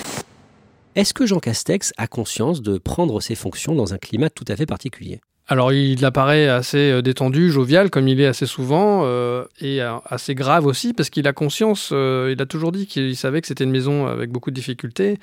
Est-ce 0.99 1.15
que 1.15 1.27
Jean 1.27 1.39
Castex 1.39 1.93
a 1.97 2.09
conscience 2.09 2.61
de 2.61 2.77
prendre 2.77 3.21
ses 3.21 3.37
fonctions 3.37 3.77
dans 3.77 3.95
un 3.95 3.99
climat 3.99 4.31
tout 4.31 4.45
à 4.49 4.57
fait 4.57 4.67
particulier? 4.67 5.21
Alors 5.47 5.73
il 5.73 6.05
apparaît 6.05 6.49
assez 6.49 6.91
euh, 6.91 7.03
détendu, 7.03 7.53
jovial, 7.53 7.89
comme 7.89 8.09
il 8.09 8.21
est 8.21 8.27
assez 8.27 8.47
souvent, 8.47 9.03
euh, 9.05 9.45
et 9.61 9.81
euh, 9.81 9.93
assez 10.07 10.35
grave 10.35 10.67
aussi, 10.67 10.95
parce 10.95 11.09
qu'il 11.09 11.29
a 11.29 11.33
conscience, 11.33 11.91
il 11.93 12.43
a 12.43 12.47
toujours 12.47 12.73
dit 12.73 12.89
qu'il 12.89 13.15
savait 13.17 13.41
que 13.41 13.47
c'était 13.47 13.63
une 13.63 13.71
maison 13.71 14.09
avec 14.09 14.31
beaucoup 14.31 14.51
de 14.51 14.57
difficultés, 14.57 15.21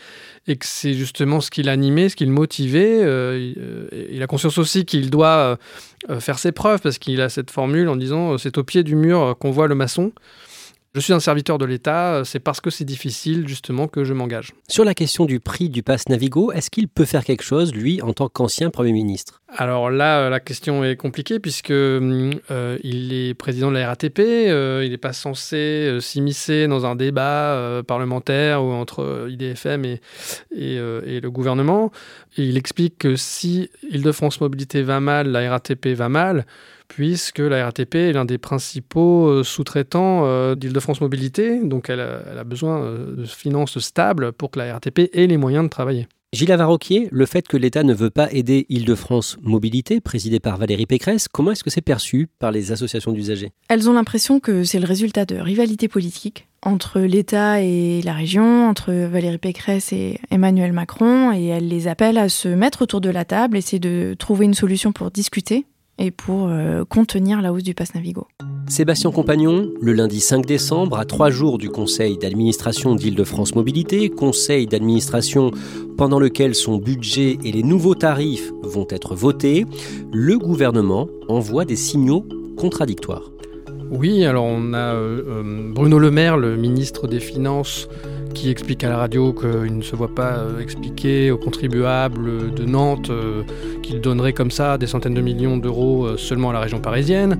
et 0.48 0.56
que 0.56 0.66
c'est 0.66 0.94
justement 0.94 1.42
ce 1.42 1.52
qui 1.52 1.62
l'animait, 1.62 2.08
ce 2.08 2.16
qui 2.16 2.26
le 2.26 2.32
motivait. 2.32 3.02
il 4.10 4.24
a 4.24 4.28
conscience 4.28 4.58
aussi 4.58 4.86
qu'il 4.86 5.10
doit 5.10 5.60
faire 6.22 6.40
ses 6.40 6.54
preuves, 6.54 6.80
parce 6.80 7.00
qu'il 7.00 7.20
a 7.20 7.28
cette 7.28 7.52
formule 7.52 7.90
en 7.90 7.98
disant 7.98 8.38
c'est 8.38 8.58
au 8.58 8.64
pied 8.64 8.84
du 8.84 8.96
mur 8.96 9.36
qu'on 9.42 9.52
voit 9.52 9.68
le 9.68 9.76
maçon. 9.76 10.14
Je 10.96 11.02
suis 11.02 11.12
un 11.12 11.20
serviteur 11.20 11.58
de 11.58 11.66
l'État, 11.66 12.14
euh, 12.14 12.24
c'est 12.24 12.40
parce 12.40 12.62
que 12.62 12.70
c'est 12.70 12.86
difficile 12.86 13.50
justement 13.50 13.90
que 13.90 14.06
je 14.06 14.14
m'engage. 14.14 14.54
Sur 14.70 14.86
la 14.86 14.94
question 14.94 15.26
du 15.26 15.42
prix 15.42 15.68
du 15.68 15.84
pass 15.84 16.08
Navigo, 16.08 16.54
est-ce 16.54 16.70
qu'il 16.70 16.88
peut 16.88 17.04
faire 17.04 17.26
quelque 17.26 17.44
chose, 17.44 17.76
lui, 17.76 18.02
en 18.02 18.14
tant 18.14 18.30
qu'ancien 18.30 18.70
Premier 18.70 18.94
ministre? 18.94 19.42
Alors 19.58 19.90
là, 19.90 20.20
euh, 20.20 20.30
la 20.30 20.40
question 20.40 20.84
est 20.84 20.96
compliquée 20.96 21.40
puisque 21.40 21.72
euh, 21.72 22.78
il 22.84 23.14
est 23.14 23.34
président 23.34 23.70
de 23.70 23.78
la 23.78 23.88
RATP, 23.88 24.20
il 24.20 24.90
n'est 24.90 24.98
pas 24.98 25.14
censé 25.14 25.98
s'immiscer 26.02 26.68
dans 26.68 26.86
un 26.86 26.96
débat 26.96 27.82
parlementaire 27.88 28.64
ou 28.64 28.72
entre 28.72 29.28
IDFM 29.30 29.86
et, 29.86 30.00
le 30.52 31.30
gouvernement. 31.30 31.92
il 32.38 32.58
explique 32.58 32.98
que 33.00 33.16
si 33.16 33.70
Île-de-France 33.90 34.42
Mobilité 34.42 34.84
va 34.84 35.00
mal, 35.00 35.30
la 35.30 35.50
RATP 35.50 35.88
va 35.88 36.10
mal, 36.10 36.46
puisque 36.88 37.40
la 37.40 37.66
RATP 37.66 37.96
est 37.96 38.14
l'un 38.14 38.26
des 38.26 38.38
principaux 38.38 39.28
euh, 39.28 39.44
sous-traitants 39.44 40.26
euh, 40.26 40.56
d'Île-de-France 40.56 41.02
Mobilité, 41.02 41.60
donc 41.64 41.90
elle 41.90 42.00
a, 42.00 42.44
besoin 42.44 42.82
euh, 42.82 43.16
de 43.16 43.26
finances 43.26 43.80
stables 43.80 44.32
pour 44.32 44.52
que 44.52 44.60
la 44.60 44.74
RATP 44.74 45.10
ait 45.14 45.28
les 45.28 45.38
moyens 45.38 45.66
de 45.66 45.70
travailler. 45.70 46.08
Gilles 46.36 46.52
Avaroquier, 46.52 47.08
le 47.14 47.26
fait 47.26 47.48
que 47.48 47.56
l'État 47.56 47.84
ne 47.84 47.94
veut 47.94 48.10
pas 48.10 48.30
aider 48.30 48.66
Île-de-France 48.68 49.38
Mobilité, 49.42 50.02
présidée 50.02 50.42
par 50.42 50.58
Valérie 50.58 50.86
Pécresse, 50.86 51.30
comment 51.30 51.52
est-ce 51.52 51.64
que 51.64 51.70
c'est 51.70 51.80
perçu 51.80 52.28
par 52.40 52.52
les 52.52 52.74
associations 52.74 53.14
d'usagers? 53.14 53.54
Elles 53.70 53.90
ont 53.90 53.94
l'impression 53.94 54.42
que 54.42 54.66
c'est 54.66 54.82
le 54.82 54.86
résultat 54.86 55.24
de 55.24 55.38
rivalités 55.38 55.88
politiques 55.88 56.50
entre 56.62 57.00
l'État 57.00 57.62
et 57.62 58.02
la 58.02 58.12
région, 58.12 58.68
entre 58.68 58.92
Valérie 58.92 59.38
Pécresse 59.38 59.94
et 59.94 60.20
Emmanuel 60.30 60.74
Macron, 60.74 61.32
et 61.32 61.46
elles 61.46 61.70
les 61.70 61.88
appellent 61.88 62.18
à 62.18 62.28
se 62.28 62.50
mettre 62.50 62.82
autour 62.82 63.00
de 63.00 63.10
la 63.10 63.24
table, 63.24 63.56
essayer 63.56 63.80
de 63.80 64.14
trouver 64.20 64.44
une 64.44 64.54
solution 64.54 64.92
pour 64.92 65.12
discuter 65.12 65.66
et 65.98 66.12
pour 66.12 66.48
euh, 66.50 66.84
contenir 66.86 67.42
la 67.42 67.54
hausse 67.54 67.64
du 67.64 67.74
pass 67.74 67.96
Navigo. 67.96 68.28
Sébastien 68.68 69.12
Compagnon, 69.12 69.72
le 69.80 69.94
lundi 69.94 70.20
5 70.20 70.46
décembre, 70.46 70.98
à 70.98 71.06
trois 71.06 71.30
jours 71.30 71.58
du 71.58 71.70
conseil 71.70 72.18
d'administration 72.18 72.96
d'Île-de-France 72.96 73.56
Mobilité, 73.56 74.10
conseil 74.10 74.66
d'administration 74.66 75.52
pendant 75.98 76.20
lequel 76.20 76.56
son 76.56 76.78
budget 76.78 77.38
et 77.44 77.52
les 77.52 77.64
nouveaux 77.64 77.96
tarifs 77.96 78.52
vont 78.64 78.88
être 78.90 79.16
votés, 79.16 79.66
le 80.12 80.38
gouvernement 80.38 81.08
envoie 81.28 81.64
des 81.64 81.76
signaux 81.76 82.26
contradictoires. 82.58 83.32
Oui, 83.92 84.26
alors 84.26 84.46
on 84.46 84.74
a 84.74 84.96
euh, 84.96 85.22
euh, 85.28 85.72
Bruno 85.74 86.00
Le 86.00 86.10
Maire, 86.10 86.38
le 86.38 86.58
ministre 86.58 87.08
des 87.08 87.20
Finances, 87.20 87.88
qui 88.36 88.50
explique 88.52 88.84
à 88.84 88.90
la 88.90 88.98
radio 88.98 89.34
qu'il 89.34 89.78
ne 89.78 89.82
se 89.82 89.96
voit 89.96 90.14
pas 90.14 90.34
euh, 90.38 90.60
expliquer 90.60 91.32
aux 91.32 91.38
contribuables 91.38 92.54
de 92.54 92.66
Nantes 92.66 93.12
qu'il 93.82 94.02
donnerait 94.02 94.34
comme 94.34 94.52
ça 94.52 94.78
des 94.78 94.88
centaines 94.88 95.16
de 95.16 95.22
millions 95.22 95.58
d'euros 95.58 96.18
seulement 96.18 96.52
à 96.52 96.54
la 96.54 96.60
région 96.60 96.80
parisienne. 96.80 97.40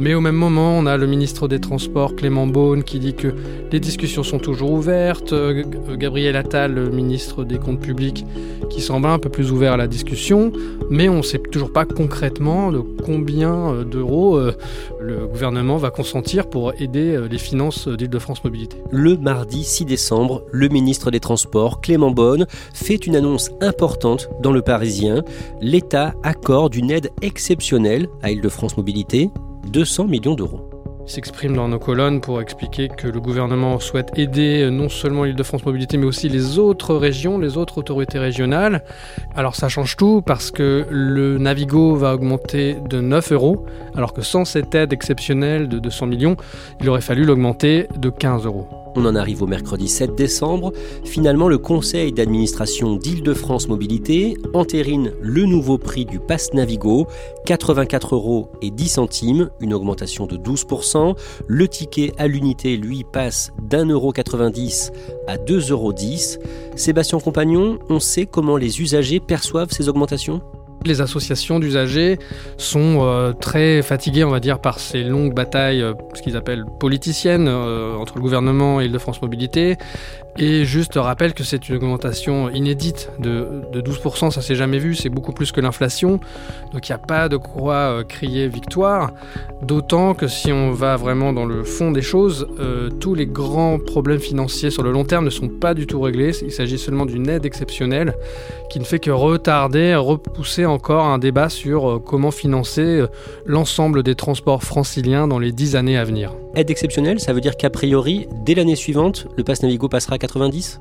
Mais 0.00 0.14
au 0.14 0.22
même 0.22 0.34
moment, 0.34 0.78
on 0.78 0.86
a 0.86 0.96
le 0.96 1.06
ministre 1.06 1.46
des 1.46 1.60
Transports, 1.60 2.16
Clément 2.16 2.46
Beaune, 2.46 2.84
qui 2.84 2.98
dit 2.98 3.12
que 3.12 3.34
les 3.70 3.80
discussions 3.80 4.22
sont 4.22 4.38
toujours 4.38 4.72
ouvertes. 4.72 5.34
Euh, 5.34 5.62
Gabriel 5.90 6.36
Attal, 6.36 6.72
le 6.72 6.88
ministre 6.88 7.44
des 7.44 7.58
Comptes 7.58 7.80
publics, 7.80 8.24
qui 8.70 8.80
semble 8.80 9.08
un 9.08 9.18
peu 9.18 9.28
plus 9.28 9.52
ouvert 9.52 9.74
à 9.74 9.76
la 9.76 9.86
discussion. 9.86 10.52
Mais 10.88 11.10
on 11.10 11.18
ne 11.18 11.22
sait 11.22 11.38
toujours 11.38 11.70
pas 11.70 11.84
concrètement 11.84 12.72
de 12.72 12.78
combien 12.78 13.52
euh, 13.52 13.84
d'euros 13.84 14.38
euh, 14.38 14.56
le 15.02 15.26
gouvernement 15.26 15.76
va 15.76 15.90
consentir 15.90 16.48
pour 16.48 16.72
aider 16.80 17.20
les 17.30 17.38
finances 17.38 17.86
d'Île-de-France 17.86 18.42
Mobilité. 18.42 18.78
Le 18.90 19.18
mardi 19.18 19.64
6 19.64 19.84
décembre, 19.84 20.46
le 20.50 20.68
ministre 20.68 21.10
des 21.10 21.20
Transports, 21.20 21.82
Clément 21.82 22.10
Beaune, 22.10 22.46
fait 22.72 23.06
une 23.06 23.16
annonce 23.16 23.50
importante 23.60 24.30
dans 24.40 24.52
le 24.52 24.62
Parisien. 24.62 25.22
L'État 25.60 26.14
accorde 26.22 26.74
une 26.74 26.90
aide 26.90 27.10
exceptionnelle 27.20 28.08
à 28.22 28.30
Île-de-France 28.30 28.78
Mobilité 28.78 29.30
200 29.68 30.06
millions 30.06 30.34
d'euros. 30.34 30.70
Il 31.06 31.10
s'exprime 31.10 31.56
dans 31.56 31.66
nos 31.66 31.78
colonnes 31.78 32.20
pour 32.20 32.40
expliquer 32.40 32.88
que 32.88 33.08
le 33.08 33.20
gouvernement 33.20 33.80
souhaite 33.80 34.16
aider 34.16 34.62
euh, 34.62 34.70
non 34.70 34.88
seulement 34.88 35.24
l'Île-de-France 35.24 35.64
Mobilité, 35.64 35.96
mais 35.96 36.06
aussi 36.06 36.28
les 36.28 36.58
autres 36.58 36.94
régions, 36.94 37.38
les 37.38 37.56
autres 37.56 37.78
autorités 37.78 38.18
régionales. 38.18 38.84
Alors 39.34 39.56
ça 39.56 39.68
change 39.68 39.96
tout 39.96 40.22
parce 40.22 40.50
que 40.50 40.86
le 40.88 41.38
Navigo 41.38 41.96
va 41.96 42.14
augmenter 42.14 42.76
de 42.88 43.00
9 43.00 43.32
euros, 43.32 43.66
alors 43.96 44.12
que 44.12 44.22
sans 44.22 44.44
cette 44.44 44.74
aide 44.74 44.92
exceptionnelle 44.92 45.68
de 45.68 45.78
200 45.78 46.06
millions, 46.06 46.36
il 46.80 46.88
aurait 46.88 47.00
fallu 47.00 47.24
l'augmenter 47.24 47.88
de 47.96 48.10
15 48.10 48.44
euros. 48.44 48.79
On 48.96 49.04
en 49.06 49.14
arrive 49.14 49.42
au 49.42 49.46
mercredi 49.46 49.88
7 49.88 50.14
décembre. 50.14 50.72
Finalement, 51.04 51.48
le 51.48 51.58
conseil 51.58 52.12
d'administration 52.12 52.96
d'Île-de-France 52.96 53.68
Mobilité 53.68 54.36
entérine 54.52 55.12
le 55.20 55.44
nouveau 55.44 55.78
prix 55.78 56.04
du 56.04 56.18
pass 56.18 56.52
Navigo, 56.52 57.06
84 57.46 58.14
euros 58.14 58.50
et 58.62 58.70
10 58.70 58.88
centimes, 58.88 59.50
une 59.60 59.74
augmentation 59.74 60.26
de 60.26 60.36
12%. 60.36 61.16
Le 61.46 61.68
ticket 61.68 62.12
à 62.18 62.26
l'unité, 62.26 62.76
lui, 62.76 63.04
passe 63.04 63.52
d'1,90 63.62 63.92
euro 63.92 64.12
à 65.28 65.36
2,10 65.36 65.70
euros. 65.70 65.94
Sébastien 66.76 67.20
Compagnon, 67.20 67.78
on 67.88 68.00
sait 68.00 68.26
comment 68.26 68.56
les 68.56 68.80
usagers 68.80 69.20
perçoivent 69.20 69.70
ces 69.70 69.88
augmentations? 69.88 70.40
Les 70.84 71.00
associations 71.00 71.58
d'usagers 71.58 72.18
sont 72.56 72.98
euh, 73.00 73.32
très 73.32 73.82
fatiguées, 73.82 74.24
on 74.24 74.30
va 74.30 74.40
dire, 74.40 74.60
par 74.60 74.78
ces 74.78 75.02
longues 75.02 75.34
batailles, 75.34 75.82
euh, 75.82 75.92
ce 76.14 76.22
qu'ils 76.22 76.36
appellent 76.36 76.64
politiciennes, 76.78 77.48
euh, 77.48 77.96
entre 77.96 78.16
le 78.16 78.22
gouvernement 78.22 78.80
et 78.80 78.86
Île-de-France 78.86 79.20
Mobilité. 79.20 79.76
Et 80.38 80.64
juste 80.64 80.94
rappelle 80.96 81.34
que 81.34 81.44
c'est 81.44 81.68
une 81.68 81.76
augmentation 81.76 82.50
inédite 82.50 83.10
de, 83.18 83.62
12%, 83.74 84.30
ça 84.30 84.42
s'est 84.42 84.54
jamais 84.54 84.78
vu, 84.78 84.94
c'est 84.94 85.08
beaucoup 85.08 85.32
plus 85.32 85.52
que 85.52 85.60
l'inflation. 85.60 86.20
Donc 86.72 86.88
il 86.88 86.92
n'y 86.92 86.96
a 86.96 86.98
pas 86.98 87.28
de 87.28 87.36
quoi 87.36 87.74
euh, 87.74 88.04
crier 88.04 88.48
victoire. 88.48 89.10
D'autant 89.62 90.14
que 90.14 90.28
si 90.28 90.52
on 90.52 90.70
va 90.72 90.96
vraiment 90.96 91.32
dans 91.32 91.44
le 91.44 91.64
fond 91.64 91.90
des 91.90 92.02
choses, 92.02 92.46
euh, 92.60 92.88
tous 92.88 93.14
les 93.14 93.26
grands 93.26 93.78
problèmes 93.78 94.20
financiers 94.20 94.70
sur 94.70 94.82
le 94.82 94.92
long 94.92 95.04
terme 95.04 95.24
ne 95.24 95.30
sont 95.30 95.48
pas 95.48 95.74
du 95.74 95.86
tout 95.86 96.00
réglés. 96.00 96.32
Il 96.42 96.52
s'agit 96.52 96.78
seulement 96.78 97.06
d'une 97.06 97.28
aide 97.28 97.44
exceptionnelle 97.44 98.14
qui 98.70 98.78
ne 98.78 98.84
fait 98.84 99.00
que 99.00 99.10
retarder, 99.10 99.96
repousser 99.96 100.64
encore 100.64 101.04
un 101.04 101.18
débat 101.18 101.48
sur 101.48 101.90
euh, 101.90 101.98
comment 101.98 102.30
financer 102.30 103.04
l'ensemble 103.46 104.02
des 104.02 104.14
transports 104.14 104.62
franciliens 104.62 105.26
dans 105.26 105.38
les 105.38 105.52
dix 105.52 105.74
années 105.76 105.98
à 105.98 106.04
venir. 106.04 106.34
Aide 106.54 106.70
exceptionnelle, 106.70 107.20
ça 107.20 107.32
veut 107.32 107.40
dire 107.40 107.56
qu'a 107.56 107.70
priori, 107.70 108.26
dès 108.44 108.54
l'année 108.54 108.74
suivante, 108.74 109.28
le 109.36 109.44
pass 109.44 109.62
Navigo 109.62 109.88
passera 109.88 110.18
90 110.20 110.80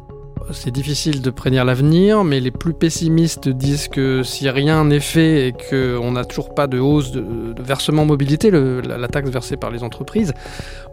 c'est 0.52 0.71
difficile 0.71 1.21
de 1.21 1.30
prédire 1.30 1.65
l'avenir, 1.65 2.23
mais 2.23 2.39
les 2.39 2.52
plus 2.52 2.73
pessimistes 2.73 3.49
disent 3.49 3.88
que 3.88 4.23
si 4.23 4.49
rien 4.49 4.86
n'est 4.86 4.99
fait 4.99 5.47
et 5.47 5.54
qu'on 5.54 6.12
n'a 6.12 6.25
toujours 6.25 6.54
pas 6.54 6.67
de 6.67 6.80
hausse 6.80 7.12
de, 7.12 7.23
versement 7.60 8.06
mobilité, 8.06 8.52
la, 8.52 9.08
taxe 9.08 9.30
versée 9.30 9.58
par 9.58 9.69
les 9.69 9.84
entreprises, 9.84 10.34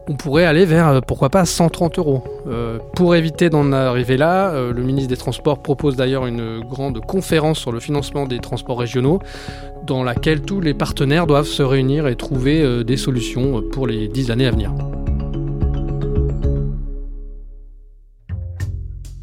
on 0.08 0.14
pourrait 0.14 0.44
aller 0.44 0.64
vers, 0.66 0.88
euh, 0.88 1.00
pourquoi 1.00 1.30
pas, 1.30 1.44
130 1.44 1.98
euros. 1.98 2.22
Euh, 2.46 2.78
pour 2.94 3.14
éviter 3.14 3.50
d'en 3.50 3.72
arriver 3.72 4.16
là, 4.16 4.50
euh, 4.50 4.72
le 4.72 4.82
ministre 4.82 5.08
des 5.08 5.16
Transports 5.16 5.58
propose 5.58 5.96
d'ailleurs 5.96 6.26
une 6.26 6.60
grande 6.60 7.00
conférence 7.00 7.58
sur 7.58 7.72
le 7.72 7.80
financement 7.80 8.26
des 8.26 8.38
transports 8.38 8.78
régionaux, 8.78 9.20
dans 9.84 10.04
laquelle 10.04 10.42
tous 10.42 10.60
les 10.60 10.74
partenaires 10.74 11.26
doivent 11.26 11.46
se 11.46 11.62
réunir 11.62 12.06
et 12.08 12.16
trouver 12.16 12.84
des 12.84 12.96
solutions 12.96 13.62
pour 13.72 13.86
les 13.86 14.08
dix 14.08 14.30
années 14.30 14.46
à 14.46 14.50
venir. 14.50 14.72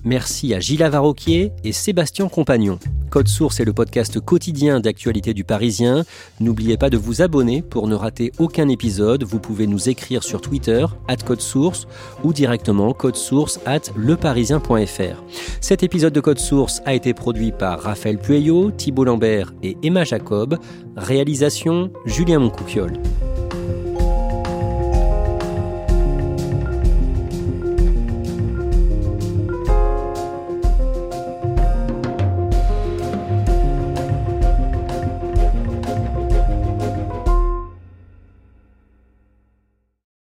Merci 0.06 0.54
à 0.54 0.60
Gilles 0.60 0.84
Avaroquier 0.84 1.52
et 1.64 1.72
Sébastien 1.72 2.28
Compagnon. 2.28 2.78
Code 3.10 3.28
Source 3.28 3.60
est 3.60 3.66
le 3.66 3.74
podcast 3.74 4.20
quotidien 4.20 4.80
d'actualité 4.80 5.34
du 5.34 5.44
Parisien. 5.44 6.04
N'oubliez 6.40 6.78
pas 6.78 6.90
de 6.90 6.98
vous 6.98 7.22
abonner 7.22 7.62
pour 7.62 7.88
ne 7.88 7.96
rater 7.96 8.32
aucun 8.40 8.68
épisode. 8.68 9.24
Vous 9.24 9.40
pouvez 9.40 9.68
nous 9.68 9.88
écrire 9.88 10.24
sur 10.24 10.42
Twitter, 10.42 10.86
at 11.08 11.18
Code 11.18 11.42
Source, 11.42 11.88
ou 12.24 12.34
directement 12.34 12.92
code 12.94 13.16
source 13.16 13.60
at 13.66 13.82
leparisien.fr. 13.96 15.24
Cet 15.62 15.84
épisode 15.84 16.14
de 16.14 16.20
Code 16.20 16.40
Source 16.40 16.82
a 16.86 16.94
été 16.94 17.14
produit 17.14 17.52
par 17.52 17.80
Raphaël 17.80 18.18
Pueyo, 18.18 18.72
Thibault 18.72 19.06
Lambert 19.06 19.54
et 19.64 19.78
Emma 19.84 20.04
Jacob. 20.04 20.58
Réalisation 20.98 21.92
Julien 22.06 22.40
Moncouquiole. 22.40 23.00